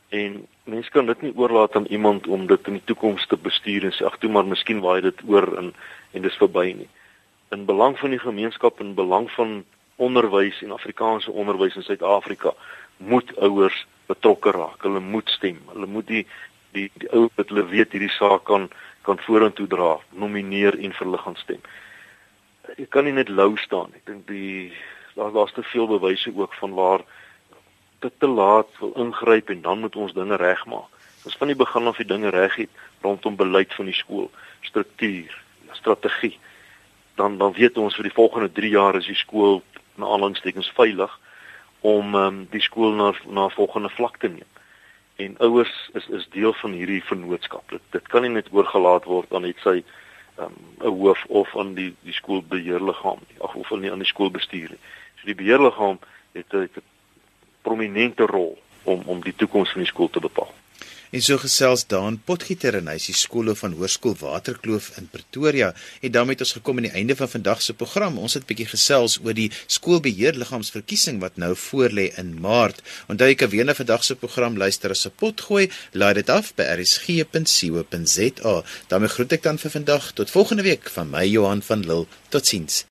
En 0.08 0.46
mense 0.64 0.90
kan 0.90 1.06
dit 1.06 1.22
nie 1.22 1.36
oorlaat 1.36 1.76
aan 1.76 1.86
iemand 1.86 2.26
om 2.26 2.46
dit 2.46 2.66
in 2.66 2.72
die 2.72 2.84
toekoms 2.84 3.26
te 3.26 3.36
bestuur 3.36 3.84
en 3.84 3.92
sê 3.92 4.04
ag 4.04 4.18
toe 4.18 4.30
maar 4.30 4.46
miskien 4.46 4.80
waai 4.80 5.00
dit 5.00 5.22
oor 5.26 5.58
in 5.58 5.74
en 6.12 6.22
dis 6.22 6.36
verby 6.36 6.72
nie. 6.76 6.88
In 7.48 7.64
belang 7.64 7.98
van 7.98 8.10
die 8.10 8.18
gemeenskap 8.18 8.80
en 8.80 8.94
belang 8.94 9.30
van 9.30 9.64
onderwys 9.96 10.62
en 10.62 10.72
Afrikaanse 10.72 11.32
onderwys 11.32 11.76
in 11.76 11.82
Suid-Afrika 11.82 12.52
moet 12.96 13.36
ouers 13.36 13.86
betrokke 14.06 14.50
raak. 14.50 14.82
Hulle 14.82 15.00
moet 15.00 15.28
stem. 15.30 15.60
Hulle 15.72 15.86
moet 15.86 16.06
die 16.06 16.26
die 16.76 16.90
die 17.00 17.08
ou 17.16 17.28
wat 17.36 17.48
hulle 17.48 17.64
weet 17.72 17.94
hierdie 17.96 18.12
saak 18.12 18.44
kan 18.44 18.68
kan 19.06 19.20
vorentoe 19.22 19.68
dra, 19.70 20.00
nomineer 20.18 20.74
en 20.74 20.92
vir 20.92 21.06
hulle 21.06 21.20
gaan 21.22 21.36
stem. 21.38 21.60
Jy 22.74 22.88
kan 22.90 23.06
nie 23.06 23.14
net 23.14 23.28
lou 23.30 23.52
staan. 23.62 23.94
Ek 23.94 24.02
dink 24.08 24.26
die 24.26 24.72
daar 25.14 25.30
daar's 25.32 25.54
te 25.54 25.62
veel 25.62 25.86
bewyse 25.86 26.32
ook 26.34 26.54
van 26.58 26.74
waar 26.74 27.04
dit 28.04 28.12
te 28.18 28.28
laat 28.28 28.68
wil 28.80 28.92
ingryp 29.04 29.48
en 29.54 29.62
dan 29.62 29.80
moet 29.80 29.96
ons 29.96 30.12
dinge 30.12 30.36
regmaak. 30.36 30.90
Ons 31.24 31.38
van 31.38 31.50
die 31.50 31.56
begin 31.56 31.86
af 31.86 32.02
die 32.02 32.06
dinge 32.06 32.30
reg 32.34 32.58
het 32.60 32.82
rondom 33.02 33.36
beleid 33.36 33.72
van 33.74 33.88
die 33.88 33.94
skool, 33.96 34.28
struktuur, 34.60 35.32
strategie. 35.72 36.36
Dan 37.14 37.38
dan 37.38 37.54
weet 37.56 37.78
ons 37.78 37.94
vir 37.96 38.10
die 38.10 38.18
volgende 38.18 38.52
3 38.52 38.70
jaar 38.74 38.98
is 38.98 39.06
die 39.06 39.18
skool 39.18 39.62
na 39.96 40.06
aanhalingstekens 40.06 40.70
veilig 40.76 41.12
om 41.80 42.14
um, 42.14 42.46
die 42.50 42.60
skool 42.60 42.94
na 42.96 43.12
na 43.28 43.48
volgende 43.48 43.88
vlak 43.88 44.18
te 44.18 44.28
neem. 44.28 44.50
En 45.16 45.38
ouers 45.38 45.90
is 45.92 46.08
is 46.08 46.28
deel 46.30 46.52
van 46.52 46.72
hierdie 46.72 47.02
vennootskap. 47.04 47.70
Dit, 47.70 47.82
dit 47.90 48.08
kan 48.08 48.22
nie 48.22 48.30
net 48.30 48.52
oorgelaat 48.52 49.04
word 49.04 49.32
aan 49.34 49.46
net 49.48 49.60
sy 49.64 49.78
ehm, 49.80 50.52
'n 50.80 50.86
um, 50.86 50.98
hoof 51.00 51.24
of 51.28 51.56
aan 51.56 51.74
die 51.74 51.94
die 52.02 52.12
skoolbeheerliggaam 52.12 53.20
nie, 53.28 53.40
of 53.40 53.54
of 53.54 53.72
aan 53.72 54.04
die 54.04 54.12
skoolbestuur 54.14 54.70
nie. 54.70 54.82
So 55.20 55.26
die 55.26 55.38
beheerliggaam 55.42 55.98
het 56.32 56.52
'n 56.54 56.68
prominente 57.62 58.26
rol 58.26 58.58
om 58.82 59.02
om 59.06 59.22
die 59.22 59.34
toekoms 59.34 59.70
van 59.72 59.82
die 59.82 59.92
skool 59.92 60.10
te 60.10 60.20
bepaal. 60.20 60.52
En 61.10 61.22
so 61.22 61.38
gesels 61.38 61.84
Daan 61.86 62.18
Potgieter 62.26 62.74
en 62.80 62.88
hy 62.90 62.96
is 62.98 63.06
die 63.10 63.14
skool 63.14 63.52
van 63.54 63.76
Hoërskool 63.78 64.16
Waterkloof 64.18 64.88
in 64.98 65.06
Pretoria. 65.12 65.68
En 66.02 66.12
daarmee 66.14 66.34
het 66.34 66.42
ons 66.46 66.56
gekom 66.58 66.80
aan 66.80 66.88
die 66.88 66.96
einde 66.98 67.16
van 67.16 67.30
vandag 67.30 67.62
se 67.62 67.74
program. 67.74 68.18
Ons 68.18 68.34
het 68.34 68.46
bietjie 68.48 68.66
gesels 68.72 69.18
oor 69.22 69.36
die 69.38 69.50
skoolbeheerliggaamsverkiesing 69.76 71.20
wat 71.22 71.38
nou 71.38 71.52
voorlê 71.66 72.08
in 72.18 72.34
Maart. 72.42 72.82
Onthou 73.12 73.30
jy 73.30 73.38
kan 73.38 73.52
weer 73.54 73.68
na 73.68 73.76
vandag 73.78 74.04
se 74.04 74.18
program 74.18 74.58
luister 74.58 74.90
as 74.90 75.06
'n 75.06 75.14
potgooi. 75.16 75.70
Laai 75.92 76.14
dit 76.14 76.28
af 76.28 76.54
by 76.54 76.64
rsg.co.za. 76.76 78.54
daarmee 78.88 79.08
groet 79.08 79.32
ek 79.32 79.42
dan 79.42 79.58
vir 79.58 79.70
vandag 79.70 80.12
tot 80.12 80.30
volgende 80.30 80.62
week 80.62 80.90
van 80.90 81.10
my 81.10 81.24
Johan 81.24 81.62
van 81.62 81.80
Lille. 81.86 82.06
Totsiens. 82.28 82.84